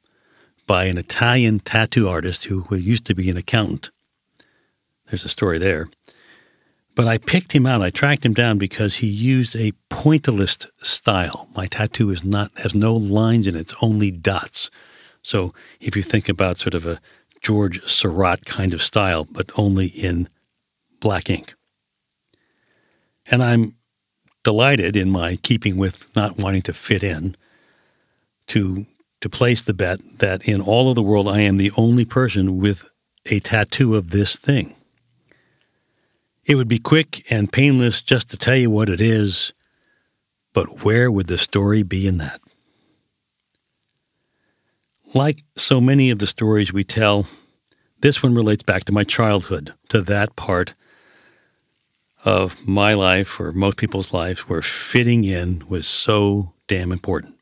by 0.66 0.84
an 0.84 0.98
Italian 0.98 1.60
tattoo 1.60 2.08
artist 2.08 2.44
who 2.44 2.74
used 2.74 3.04
to 3.06 3.14
be 3.14 3.28
an 3.30 3.36
accountant. 3.36 3.90
There's 5.06 5.24
a 5.24 5.28
story 5.28 5.58
there. 5.58 5.88
But 6.94 7.08
I 7.08 7.18
picked 7.18 7.52
him 7.54 7.66
out. 7.66 7.82
I 7.82 7.90
tracked 7.90 8.24
him 8.24 8.34
down 8.34 8.58
because 8.58 8.96
he 8.96 9.08
used 9.08 9.56
a 9.56 9.72
pointillist 9.90 10.66
style. 10.82 11.48
My 11.56 11.66
tattoo 11.66 12.10
is 12.10 12.24
not 12.24 12.50
has 12.58 12.74
no 12.74 12.94
lines 12.94 13.46
in 13.46 13.56
it; 13.56 13.60
it's 13.60 13.74
only 13.82 14.10
dots. 14.10 14.70
So 15.22 15.52
if 15.80 15.96
you 15.96 16.02
think 16.02 16.28
about 16.28 16.58
sort 16.58 16.74
of 16.74 16.86
a 16.86 17.00
George 17.40 17.82
Seurat 17.84 18.44
kind 18.44 18.72
of 18.72 18.82
style, 18.82 19.24
but 19.24 19.50
only 19.56 19.86
in 19.86 20.28
black 21.00 21.28
ink. 21.28 21.54
And 23.26 23.42
I'm 23.42 23.76
delighted 24.44 24.96
in 24.96 25.10
my 25.10 25.36
keeping 25.36 25.76
with 25.76 26.14
not 26.14 26.38
wanting 26.38 26.62
to 26.62 26.72
fit 26.72 27.02
in 27.02 27.36
to 28.48 28.86
to 29.20 29.28
place 29.28 29.62
the 29.62 29.74
bet 29.74 30.00
that 30.18 30.46
in 30.46 30.60
all 30.60 30.90
of 30.90 30.94
the 30.94 31.02
world 31.02 31.28
I 31.28 31.40
am 31.40 31.56
the 31.56 31.72
only 31.76 32.04
person 32.04 32.58
with 32.58 32.84
a 33.26 33.40
tattoo 33.40 33.96
of 33.96 34.10
this 34.10 34.38
thing. 34.38 34.74
It 36.46 36.56
would 36.56 36.68
be 36.68 36.78
quick 36.78 37.24
and 37.30 37.50
painless 37.50 38.02
just 38.02 38.30
to 38.30 38.36
tell 38.36 38.56
you 38.56 38.70
what 38.70 38.90
it 38.90 39.00
is, 39.00 39.54
but 40.52 40.84
where 40.84 41.10
would 41.10 41.26
the 41.26 41.38
story 41.38 41.82
be 41.82 42.06
in 42.06 42.18
that? 42.18 42.40
Like 45.14 45.42
so 45.56 45.80
many 45.80 46.10
of 46.10 46.18
the 46.18 46.26
stories 46.26 46.72
we 46.72 46.84
tell, 46.84 47.26
this 48.00 48.22
one 48.22 48.34
relates 48.34 48.62
back 48.62 48.84
to 48.84 48.92
my 48.92 49.04
childhood, 49.04 49.72
to 49.88 50.02
that 50.02 50.36
part 50.36 50.74
of 52.24 52.56
my 52.66 52.92
life 52.94 53.40
or 53.40 53.52
most 53.52 53.76
people's 53.76 54.12
lives 54.12 54.40
where 54.42 54.62
fitting 54.62 55.24
in 55.24 55.62
was 55.68 55.86
so 55.86 56.52
damn 56.66 56.92
important. 56.92 57.36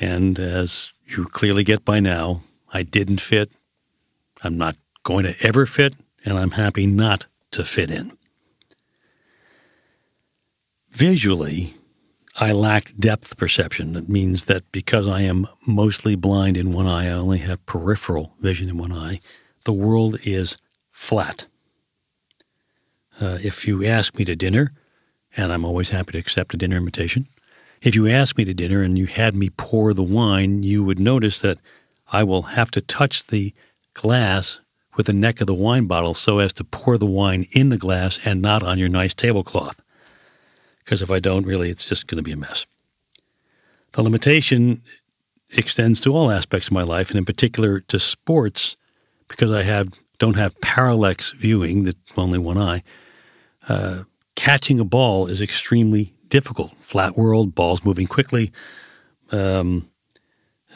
And 0.00 0.38
as 0.38 0.92
you 1.06 1.26
clearly 1.26 1.64
get 1.64 1.84
by 1.84 2.00
now, 2.00 2.42
I 2.72 2.84
didn't 2.84 3.20
fit. 3.20 3.50
I'm 4.42 4.56
not 4.56 4.76
going 5.02 5.24
to 5.24 5.34
ever 5.44 5.66
fit, 5.66 5.94
and 6.24 6.38
I'm 6.38 6.52
happy 6.52 6.86
not 6.86 7.26
to 7.52 7.64
fit 7.64 7.90
in. 7.90 8.12
Visually, 10.90 11.74
I 12.36 12.52
lack 12.52 12.96
depth 12.98 13.36
perception. 13.36 13.92
That 13.92 14.08
means 14.08 14.46
that 14.46 14.70
because 14.72 15.06
I 15.06 15.22
am 15.22 15.46
mostly 15.66 16.14
blind 16.14 16.56
in 16.56 16.72
one 16.72 16.86
eye, 16.86 17.06
I 17.06 17.12
only 17.12 17.38
have 17.38 17.64
peripheral 17.66 18.34
vision 18.40 18.68
in 18.68 18.78
one 18.78 18.92
eye. 18.92 19.20
The 19.64 19.72
world 19.72 20.16
is 20.24 20.60
flat. 20.90 21.46
Uh, 23.20 23.38
if 23.42 23.66
you 23.66 23.84
ask 23.84 24.16
me 24.16 24.24
to 24.24 24.34
dinner, 24.34 24.72
and 25.36 25.52
I'm 25.52 25.64
always 25.64 25.90
happy 25.90 26.12
to 26.12 26.18
accept 26.18 26.54
a 26.54 26.56
dinner 26.56 26.76
invitation, 26.76 27.28
if 27.82 27.94
you 27.94 28.08
ask 28.08 28.36
me 28.36 28.44
to 28.44 28.54
dinner 28.54 28.82
and 28.82 28.98
you 28.98 29.06
had 29.06 29.34
me 29.34 29.50
pour 29.50 29.94
the 29.94 30.02
wine, 30.02 30.62
you 30.62 30.82
would 30.84 31.00
notice 31.00 31.40
that 31.40 31.58
I 32.12 32.24
will 32.24 32.42
have 32.42 32.70
to 32.72 32.80
touch 32.80 33.26
the 33.26 33.54
glass 33.94 34.60
with 34.96 35.06
the 35.06 35.12
neck 35.12 35.40
of 35.40 35.46
the 35.46 35.54
wine 35.54 35.86
bottle 35.86 36.14
so 36.14 36.38
as 36.38 36.52
to 36.54 36.64
pour 36.64 36.98
the 36.98 37.06
wine 37.06 37.46
in 37.52 37.68
the 37.68 37.78
glass 37.78 38.18
and 38.24 38.42
not 38.42 38.62
on 38.62 38.78
your 38.78 38.88
nice 38.88 39.14
tablecloth. 39.14 39.80
Because 40.84 41.02
if 41.02 41.10
I 41.10 41.20
don't, 41.20 41.46
really, 41.46 41.70
it's 41.70 41.88
just 41.88 42.06
going 42.06 42.16
to 42.16 42.22
be 42.22 42.32
a 42.32 42.36
mess. 42.36 42.66
The 43.92 44.02
limitation 44.02 44.82
extends 45.50 46.00
to 46.02 46.14
all 46.14 46.30
aspects 46.30 46.68
of 46.68 46.72
my 46.72 46.82
life, 46.82 47.10
and 47.10 47.18
in 47.18 47.24
particular 47.24 47.80
to 47.80 47.98
sports, 47.98 48.76
because 49.28 49.50
I 49.50 49.62
have 49.62 49.88
don't 50.18 50.36
have 50.36 50.60
parallax 50.60 51.32
viewing, 51.32 51.84
that 51.84 51.96
only 52.16 52.38
one 52.38 52.58
eye. 52.58 52.82
Uh, 53.68 54.04
catching 54.36 54.78
a 54.78 54.84
ball 54.84 55.26
is 55.26 55.40
extremely 55.40 56.14
difficult. 56.28 56.72
Flat 56.82 57.16
world, 57.16 57.54
balls 57.54 57.84
moving 57.84 58.06
quickly. 58.06 58.52
Um, 59.32 59.88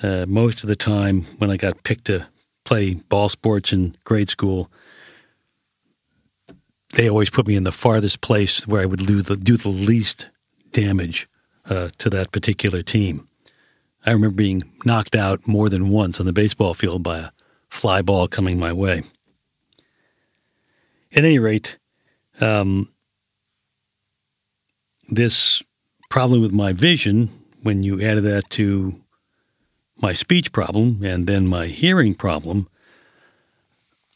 uh, 0.03 0.25
most 0.27 0.65
of 0.65 0.69
the 0.69 0.77
time, 0.77 1.27
when 1.39 1.51
I 1.51 1.57
got 1.57 1.83
picked 1.83 2.07
to 2.07 2.27
play 2.65 2.95
ball 2.95 3.29
sports 3.29 3.73
in 3.73 3.97
grade 4.05 4.29
school, 4.29 4.71
they 6.95 7.09
always 7.09 7.31
put 7.31 7.47
me 7.47 7.57
in 7.57 7.65
the 7.65 7.73
farthest 7.73 8.21
place 8.21 8.67
where 8.67 8.83
I 8.83 8.87
would 8.87 9.07
do 9.07 9.23
the, 9.23 9.37
do 9.37 9.57
the 9.57 9.69
least 9.69 10.29
damage 10.73 11.29
uh, 11.69 11.89
to 11.99 12.11
that 12.11 12.33
particular 12.33 12.83
team. 12.83 13.29
I 14.07 14.13
remember 14.13 14.37
being 14.37 14.65
knocked 14.85 15.17
out 15.17 15.47
more 15.47 15.69
than 15.69 15.89
once 15.89 16.21
on 16.21 16.27
the 16.27 16.33
baseball 16.33 16.75
field 16.75 17.03
by 17.03 17.19
a 17.19 17.31
fly 17.69 18.03
ball 18.03 18.29
coming 18.29 18.59
my 18.59 18.73
way. 18.73 19.03
At 21.13 21.25
any 21.25 21.39
rate, 21.39 21.79
um, 22.41 22.89
this 25.09 25.63
problem 26.11 26.41
with 26.41 26.53
my 26.53 26.73
vision, 26.73 27.31
when 27.63 27.83
you 27.83 28.01
added 28.01 28.25
that 28.25 28.51
to 28.51 29.01
my 29.97 30.13
speech 30.13 30.53
problem 30.53 31.01
and 31.05 31.27
then 31.27 31.47
my 31.47 31.67
hearing 31.67 32.15
problem, 32.15 32.69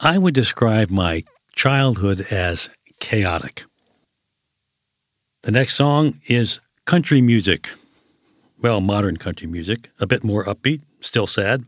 I 0.01 0.19
would 0.19 0.35
describe 0.35 0.91
my 0.91 1.25
childhood 1.53 2.27
as 2.31 2.71
chaotic. 3.01 3.65
The 5.43 5.51
next 5.51 5.75
song 5.75 6.21
is 6.27 6.61
country 6.85 7.21
music. 7.21 7.69
Well, 8.61 8.81
modern 8.81 9.17
country 9.17 9.47
music, 9.47 9.91
a 10.01 10.07
bit 10.07 10.25
more 10.25 10.45
upbeat, 10.45 10.83
still 11.01 11.27
sad. 11.27 11.65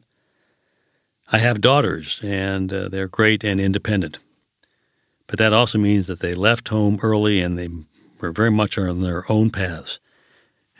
I 1.32 1.38
have 1.38 1.60
daughters, 1.60 2.20
and 2.24 2.72
uh, 2.72 2.88
they're 2.88 3.06
great 3.06 3.44
and 3.44 3.60
independent. 3.60 4.18
But 5.28 5.38
that 5.38 5.52
also 5.52 5.78
means 5.78 6.08
that 6.08 6.18
they 6.18 6.34
left 6.34 6.68
home 6.68 6.98
early 7.02 7.40
and 7.40 7.56
they 7.56 7.68
were 8.18 8.32
very 8.32 8.50
much 8.50 8.76
on 8.76 9.02
their 9.02 9.30
own 9.30 9.50
paths. 9.50 10.00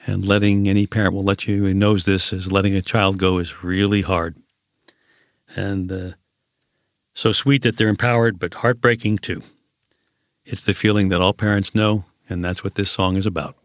And 0.06 0.24
letting 0.24 0.68
any 0.68 0.86
parent 0.86 1.14
will 1.14 1.24
let 1.24 1.46
you 1.46 1.66
and 1.66 1.78
knows 1.78 2.04
this 2.04 2.32
is 2.32 2.50
letting 2.50 2.74
a 2.74 2.82
child 2.82 3.18
go 3.18 3.38
is 3.38 3.62
really 3.62 4.02
hard. 4.02 4.36
And 5.54 5.92
uh, 5.92 6.10
so 7.12 7.32
sweet 7.32 7.62
that 7.62 7.76
they're 7.76 7.88
empowered, 7.88 8.38
but 8.38 8.54
heartbreaking 8.54 9.18
too. 9.18 9.42
It's 10.44 10.64
the 10.64 10.74
feeling 10.74 11.10
that 11.10 11.20
all 11.20 11.34
parents 11.34 11.74
know, 11.74 12.04
and 12.28 12.44
that's 12.44 12.64
what 12.64 12.76
this 12.76 12.90
song 12.90 13.16
is 13.16 13.26
about. 13.26 13.56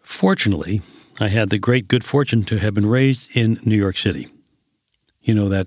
Fortunately, 0.00 0.82
I 1.18 1.28
had 1.28 1.50
the 1.50 1.58
great 1.58 1.88
good 1.88 2.04
fortune 2.04 2.44
to 2.44 2.58
have 2.58 2.74
been 2.74 2.86
raised 2.86 3.36
in 3.36 3.58
New 3.64 3.76
York 3.76 3.96
City. 3.96 4.28
You 5.22 5.34
know, 5.34 5.48
that 5.48 5.66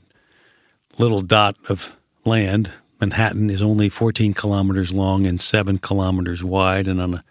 little 0.97 1.21
dot 1.21 1.57
of 1.69 1.95
land 2.25 2.71
Manhattan 3.03 3.49
is 3.49 3.61
only 3.61 3.89
14 3.89 4.33
kilometers 4.33 4.93
long 4.93 5.27
and 5.27 5.41
7 5.41 5.77
kilometers 5.79 6.41
wide, 6.41 6.87
and 6.87 7.01
on 7.01 7.15
a, 7.15 7.23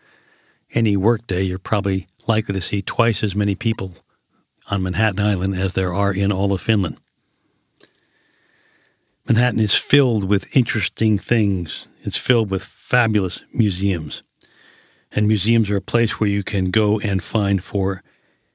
any 0.74 0.98
workday, 0.98 1.40
you're 1.40 1.58
probably 1.58 2.08
likely 2.26 2.52
to 2.52 2.60
see 2.60 2.82
twice 2.82 3.24
as 3.24 3.34
many 3.34 3.54
people 3.54 3.94
on 4.70 4.82
Manhattan 4.82 5.20
Island 5.20 5.54
as 5.54 5.72
there 5.72 5.94
are 5.94 6.12
in 6.12 6.30
all 6.30 6.52
of 6.52 6.60
Finland. 6.60 6.98
Manhattan 9.26 9.60
is 9.60 9.74
filled 9.74 10.24
with 10.24 10.54
interesting 10.54 11.16
things. 11.16 11.88
It's 12.02 12.18
filled 12.18 12.50
with 12.50 12.62
fabulous 12.62 13.42
museums. 13.54 14.22
And 15.10 15.26
museums 15.26 15.70
are 15.70 15.76
a 15.76 15.80
place 15.80 16.20
where 16.20 16.28
you 16.28 16.42
can 16.42 16.66
go 16.66 17.00
and 17.00 17.22
find 17.22 17.64
for 17.64 18.02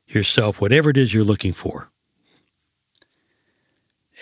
yourself 0.08 0.62
whatever 0.62 0.92
it 0.92 0.98
is 0.98 1.16
you're 1.16 1.24
looking 1.24 1.54
for 1.54 1.90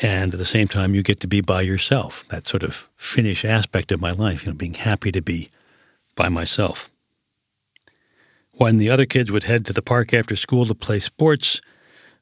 and 0.02 0.34
at 0.34 0.38
the 0.38 0.46
same 0.46 0.68
time 0.68 0.94
you 0.94 1.04
get 1.04 1.20
to 1.22 1.28
be 1.28 1.42
by 1.42 1.62
yourself. 1.62 2.26
That 2.30 2.48
sort 2.48 2.64
of 2.64 2.88
Finnish 2.98 3.46
aspect 3.46 3.92
of 3.92 4.02
my 4.02 4.12
life 4.12 4.46
you 4.46 4.52
know 4.52 4.58
being 4.58 4.74
happy 4.74 5.12
to 5.12 5.22
be 5.22 5.50
by 6.16 6.30
myself. 6.30 6.90
When 8.54 8.78
the 8.78 8.90
other 8.90 9.06
kids 9.06 9.32
would 9.32 9.44
head 9.44 9.66
to 9.66 9.74
the 9.74 9.82
park 9.82 10.14
after 10.14 10.36
school 10.36 10.66
to 10.66 10.76
play 10.76 11.00
sports 11.00 11.62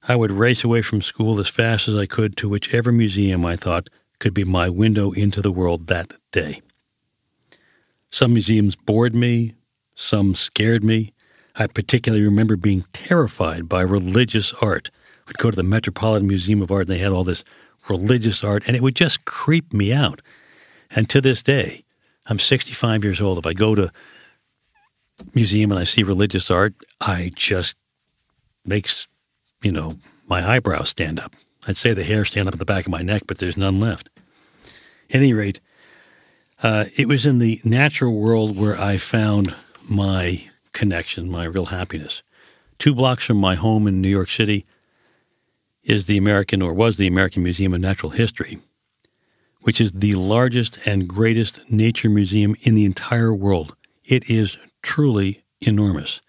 i 0.06 0.16
would 0.16 0.32
race 0.32 0.66
away 0.66 0.82
from 0.82 1.02
school 1.02 1.40
as 1.40 1.48
fast 1.48 1.88
as 1.88 1.96
i 1.96 2.06
could 2.06 2.36
to 2.36 2.50
whichever 2.50 2.92
museum 2.92 3.46
i 3.46 3.56
thought 3.56 3.90
could 4.20 4.34
be 4.34 4.44
my 4.44 4.68
window 4.70 5.12
into 5.12 5.42
the 5.42 5.52
world 5.52 5.88
that 5.88 6.14
day. 6.32 6.62
Some 8.10 8.34
museums 8.34 8.76
bored 8.76 9.16
me 9.16 9.54
some 9.96 10.36
scared 10.36 10.84
me. 10.84 11.14
I 11.56 11.68
particularly 11.68 12.26
remember 12.26 12.56
being 12.56 12.86
terrified 12.94 13.70
by 13.70 13.82
religious 13.82 14.54
art. 14.54 14.90
We'd 15.28 15.38
go 15.38 15.52
to 15.52 15.56
the 15.56 15.64
Metropolitan 15.64 16.28
Museum 16.28 16.62
of 16.62 16.72
Art 16.72 16.88
and 16.88 16.90
they 16.90 16.98
had 16.98 17.12
all 17.12 17.24
this 17.24 17.44
religious 17.90 18.44
art, 18.44 18.64
and 18.68 18.76
it 18.76 18.82
would 18.82 18.96
just 18.96 19.26
creep 19.26 19.74
me 19.74 19.94
out. 19.94 20.22
And 20.92 21.10
to 21.10 21.22
this 21.22 21.42
day, 21.42 21.84
I'm 22.26 22.40
65 22.40 23.04
years 23.04 23.22
old. 23.22 23.38
If 23.38 23.46
I 23.46 23.54
go 23.54 23.76
to 23.76 23.92
museum 25.36 25.72
and 25.72 25.80
I 25.80 25.84
see 25.84 26.04
religious 26.04 26.50
art, 26.50 26.74
I 27.02 27.32
just 27.36 27.76
makes 28.66 29.08
you 29.62 29.72
know 29.72 29.94
my 30.28 30.48
eyebrows 30.48 30.90
stand 30.90 31.20
up. 31.20 31.36
I'd 31.68 31.78
say 31.78 31.94
the 31.94 32.04
hair 32.04 32.26
stand 32.26 32.48
up 32.48 32.56
at 32.56 32.60
the 32.60 32.66
back 32.66 32.86
of 32.86 32.92
my 32.92 33.02
neck, 33.02 33.24
but 33.28 33.38
there's 33.38 33.58
none 33.58 33.80
left. 33.80 34.10
At 35.10 35.18
any 35.18 35.34
rate, 35.34 35.60
uh, 36.62 36.86
it 36.96 37.08
was 37.08 37.26
in 37.26 37.40
the 37.40 37.62
natural 37.64 38.14
world 38.14 38.58
where 38.58 38.80
I 38.80 38.98
found 38.98 39.54
my 39.88 40.48
connection, 40.72 41.30
my 41.30 41.46
real 41.46 41.66
happiness. 41.66 42.24
Two 42.80 42.96
blocks 42.96 43.26
from 43.26 43.38
my 43.38 43.56
home 43.56 43.88
in 43.88 44.02
New 44.02 44.10
York 44.10 44.30
City 44.30 44.66
is 45.84 46.06
the 46.06 46.18
American, 46.18 46.62
or 46.62 46.74
was 46.74 46.98
the 46.98 47.08
American 47.08 47.44
Museum 47.44 47.74
of 47.74 47.82
Natural 47.82 48.12
History, 48.12 48.60
which 49.62 49.82
is 49.82 49.94
the 49.94 50.16
largest 50.16 50.80
and 50.86 51.08
greatest 51.08 51.62
nature 51.72 52.10
museum 52.10 52.56
in 52.62 52.76
the 52.76 52.86
entire 52.86 53.34
world. 53.34 53.76
It 54.04 54.30
is 54.30 54.58
truly 54.82 55.44
enormous. 55.62 56.22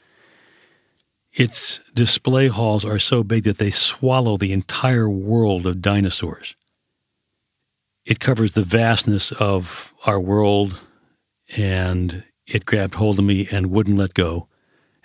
Its 1.32 1.80
display 1.94 2.46
halls 2.48 2.84
are 2.84 2.98
so 2.98 3.24
big 3.24 3.42
that 3.44 3.58
they 3.58 3.70
swallow 3.70 4.36
the 4.36 4.52
entire 4.52 5.08
world 5.08 5.66
of 5.66 5.82
dinosaurs. 5.82 6.54
It 8.04 8.20
covers 8.20 8.52
the 8.52 8.62
vastness 8.62 9.32
of 9.32 9.92
our 10.06 10.20
world, 10.20 10.80
and 11.56 12.22
it 12.46 12.66
grabbed 12.66 12.94
hold 12.94 13.18
of 13.18 13.24
me 13.24 13.48
and 13.50 13.70
wouldn't 13.70 13.96
let 13.96 14.14
go. 14.14 14.48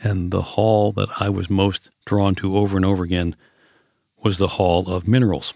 And 0.01 0.31
the 0.31 0.41
hall 0.41 0.91
that 0.93 1.09
I 1.19 1.29
was 1.29 1.49
most 1.49 1.89
drawn 2.05 2.35
to 2.35 2.57
over 2.57 2.77
and 2.77 2.85
over 2.85 3.03
again 3.03 3.35
was 4.21 4.37
the 4.37 4.47
Hall 4.47 4.89
of 4.89 5.07
Minerals. 5.07 5.53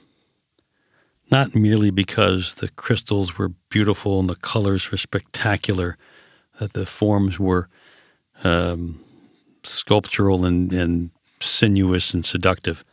Not 1.31 1.55
merely 1.55 1.89
because 1.89 2.55
the 2.55 2.69
crystals 2.69 3.37
were 3.37 3.49
beautiful 3.69 4.19
and 4.19 4.29
the 4.29 4.35
colors 4.35 4.91
were 4.91 4.97
spectacular, 4.97 5.97
that 6.59 6.73
the 6.73 6.85
forms 6.85 7.39
were 7.39 7.67
um, 8.43 8.99
sculptural 9.63 10.45
and, 10.45 10.71
and 10.71 11.09
sinuous 11.39 12.13
and 12.13 12.25
seductive, 12.25 12.83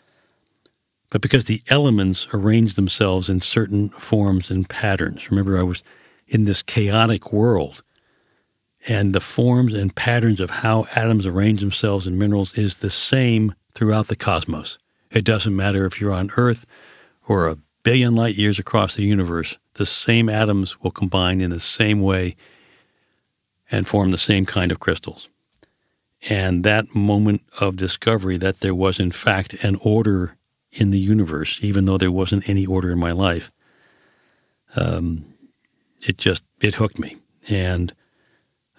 but 1.11 1.21
because 1.21 1.47
the 1.47 1.61
elements 1.69 2.29
arrange 2.33 2.77
themselves 2.77 3.29
in 3.29 3.41
certain 3.41 3.89
forms 3.91 4.51
and 4.51 4.69
patterns. 4.69 5.31
Remember, 5.31 5.59
I 5.59 5.63
was 5.63 5.83
in 6.27 6.45
this 6.45 6.63
chaotic 6.63 7.33
world, 7.33 7.83
and 8.89 9.13
the 9.13 9.21
forms 9.21 9.75
and 9.75 9.95
patterns 9.95 10.41
of 10.41 10.51
how 10.51 10.87
atoms 10.95 11.27
arrange 11.27 11.61
themselves 11.61 12.07
in 12.07 12.17
minerals 12.17 12.55
is 12.55 12.79
the 12.79 12.91
same 12.91 13.55
throughout 13.75 14.09
the 14.09 14.17
cosmos. 14.17 14.79
It 15.11 15.25
doesn't 15.25 15.57
matter 15.57 15.87
if 15.87 16.01
you're 16.01 16.13
on 16.13 16.31
Earth 16.37 16.67
or 17.27 17.49
a 17.49 17.59
billion 17.83 18.15
light 18.15 18.37
years 18.37 18.59
across 18.59 18.95
the 18.95 19.05
universe, 19.05 19.59
the 19.75 19.87
same 19.87 20.29
atoms 20.29 20.81
will 20.83 20.91
combine 20.91 21.41
in 21.41 21.51
the 21.51 21.61
same 21.61 22.01
way 22.01 22.37
and 23.71 23.87
form 23.87 24.11
the 24.11 24.19
same 24.19 24.47
kind 24.47 24.73
of 24.73 24.81
crystals. 24.81 25.29
And 26.29 26.65
that 26.65 26.95
moment 26.95 27.43
of 27.61 27.77
discovery 27.77 28.37
that 28.39 28.61
there 28.61 28.75
was, 28.75 29.01
in 29.01 29.11
fact, 29.11 29.55
an 29.65 29.77
order 29.77 30.37
in 30.73 30.91
the 30.91 30.99
universe, 30.99 31.59
even 31.63 31.87
though 31.87 31.99
there 31.99 32.13
wasn't 32.13 32.49
any 32.49 32.67
order 32.67 32.93
in 32.93 32.99
my 32.99 33.13
life, 33.13 33.51
um, 34.77 35.25
it 36.07 36.19
just 36.19 36.45
it 36.61 36.77
hooked 36.77 36.99
me. 36.99 37.17
And 37.49 37.95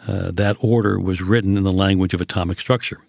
uh, 0.08 0.32
that 0.32 0.58
order 0.62 1.00
was 1.00 1.22
written 1.22 1.58
in 1.58 1.64
the 1.64 1.72
language 1.72 2.14
of 2.14 2.22
atomic 2.22 2.60
structure. 2.60 3.02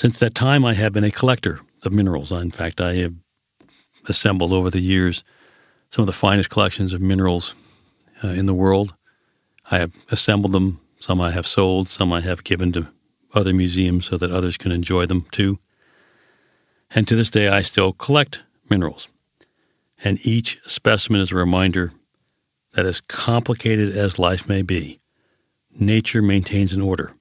Since 0.00 0.18
that 0.20 0.34
time, 0.34 0.64
I 0.64 0.72
have 0.72 0.94
been 0.94 1.04
a 1.04 1.10
collector 1.10 1.60
of 1.82 1.92
minerals. 1.92 2.32
In 2.32 2.50
fact, 2.50 2.80
I 2.80 2.94
have 2.94 3.12
assembled 4.08 4.50
over 4.50 4.70
the 4.70 4.80
years 4.80 5.24
some 5.90 6.04
of 6.04 6.06
the 6.06 6.14
finest 6.14 6.48
collections 6.48 6.94
of 6.94 7.02
minerals 7.02 7.54
uh, 8.24 8.28
in 8.28 8.46
the 8.46 8.54
world. 8.54 8.94
I 9.70 9.76
have 9.76 9.92
assembled 10.10 10.52
them 10.52 10.80
some 11.00 11.20
I 11.20 11.32
have 11.32 11.46
sold, 11.46 11.86
some 11.90 12.14
I 12.14 12.22
have 12.22 12.44
given 12.44 12.72
to 12.72 12.88
other 13.34 13.52
museums 13.52 14.06
so 14.06 14.16
that 14.16 14.30
others 14.30 14.56
can 14.56 14.72
enjoy 14.72 15.04
them 15.04 15.26
too. 15.32 15.58
And 16.94 17.06
to 17.06 17.14
this 17.14 17.28
day, 17.28 17.48
I 17.48 17.60
still 17.60 17.92
collect 17.92 18.42
minerals. 18.70 19.06
And 20.02 20.18
each 20.24 20.60
specimen 20.64 21.20
is 21.20 21.30
a 21.30 21.36
reminder 21.36 21.92
that, 22.72 22.86
as 22.86 23.02
complicated 23.02 23.94
as 23.94 24.18
life 24.18 24.48
may 24.48 24.62
be, 24.62 24.98
nature 25.78 26.22
maintains 26.22 26.72
an 26.72 26.80
order. 26.80 27.12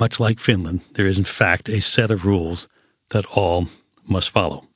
Much 0.00 0.18
like 0.18 0.40
Finland, 0.40 0.80
there 0.94 1.06
is 1.06 1.18
in 1.18 1.24
fact 1.24 1.68
a 1.68 1.80
set 1.80 2.10
of 2.10 2.24
rules 2.24 2.68
that 3.10 3.26
all 3.26 3.68
must 4.06 4.30
follow. 4.30 4.66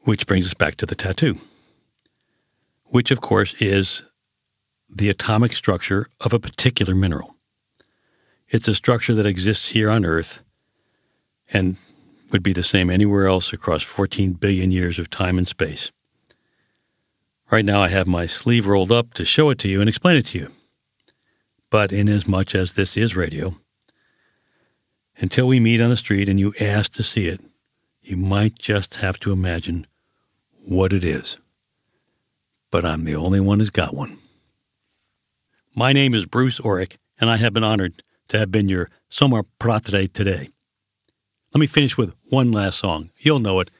Which 0.00 0.26
brings 0.26 0.46
us 0.46 0.54
back 0.54 0.76
to 0.76 0.86
the 0.86 0.94
tattoo, 0.94 1.38
which 2.84 3.10
of 3.10 3.22
course 3.22 3.54
is 3.54 4.02
the 4.94 5.08
atomic 5.08 5.54
structure 5.54 6.08
of 6.20 6.34
a 6.34 6.38
particular 6.38 6.94
mineral. 6.94 7.34
It's 8.50 8.68
a 8.68 8.74
structure 8.74 9.14
that 9.14 9.24
exists 9.24 9.70
here 9.70 9.88
on 9.88 10.04
Earth 10.04 10.42
and 11.50 11.76
would 12.30 12.42
be 12.42 12.52
the 12.52 12.62
same 12.62 12.90
anywhere 12.90 13.26
else 13.26 13.54
across 13.54 13.82
14 13.82 14.34
billion 14.34 14.70
years 14.70 14.98
of 14.98 15.08
time 15.08 15.38
and 15.38 15.48
space. 15.48 15.90
Right 17.50 17.64
now, 17.64 17.82
I 17.82 17.88
have 17.88 18.06
my 18.06 18.26
sleeve 18.26 18.66
rolled 18.66 18.92
up 18.92 19.14
to 19.14 19.24
show 19.24 19.48
it 19.48 19.58
to 19.60 19.68
you 19.68 19.80
and 19.80 19.88
explain 19.88 20.18
it 20.18 20.26
to 20.26 20.38
you. 20.38 20.50
But 21.72 21.90
inasmuch 21.90 22.54
as 22.54 22.74
this 22.74 22.98
is 22.98 23.16
radio, 23.16 23.56
until 25.16 25.48
we 25.48 25.58
meet 25.58 25.80
on 25.80 25.88
the 25.88 25.96
street 25.96 26.28
and 26.28 26.38
you 26.38 26.52
ask 26.60 26.92
to 26.92 27.02
see 27.02 27.28
it, 27.28 27.40
you 28.02 28.18
might 28.18 28.58
just 28.58 28.96
have 28.96 29.18
to 29.20 29.32
imagine 29.32 29.86
what 30.66 30.92
it 30.92 31.02
is. 31.02 31.38
But 32.70 32.84
I'm 32.84 33.04
the 33.04 33.16
only 33.16 33.40
one 33.40 33.58
who's 33.58 33.70
got 33.70 33.94
one. 33.94 34.18
My 35.74 35.94
name 35.94 36.14
is 36.14 36.26
Bruce 36.26 36.60
Oreck, 36.60 36.98
and 37.18 37.30
I 37.30 37.38
have 37.38 37.54
been 37.54 37.64
honored 37.64 38.02
to 38.28 38.38
have 38.38 38.52
been 38.52 38.68
your 38.68 38.90
Somar 39.10 39.46
Pratre 39.58 40.12
today. 40.12 40.50
Let 41.54 41.58
me 41.58 41.66
finish 41.66 41.96
with 41.96 42.12
one 42.28 42.52
last 42.52 42.80
song. 42.80 43.08
You'll 43.16 43.38
know 43.38 43.60
it. 43.60 43.70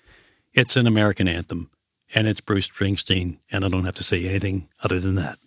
It's 0.54 0.78
an 0.78 0.86
American 0.86 1.28
anthem, 1.28 1.70
and 2.14 2.26
it's 2.26 2.40
Bruce 2.40 2.68
Springsteen, 2.68 3.36
and 3.50 3.66
I 3.66 3.68
don't 3.68 3.84
have 3.84 3.96
to 3.96 4.02
say 4.02 4.26
anything 4.26 4.70
other 4.82 4.98
than 4.98 5.16
that. 5.16 5.38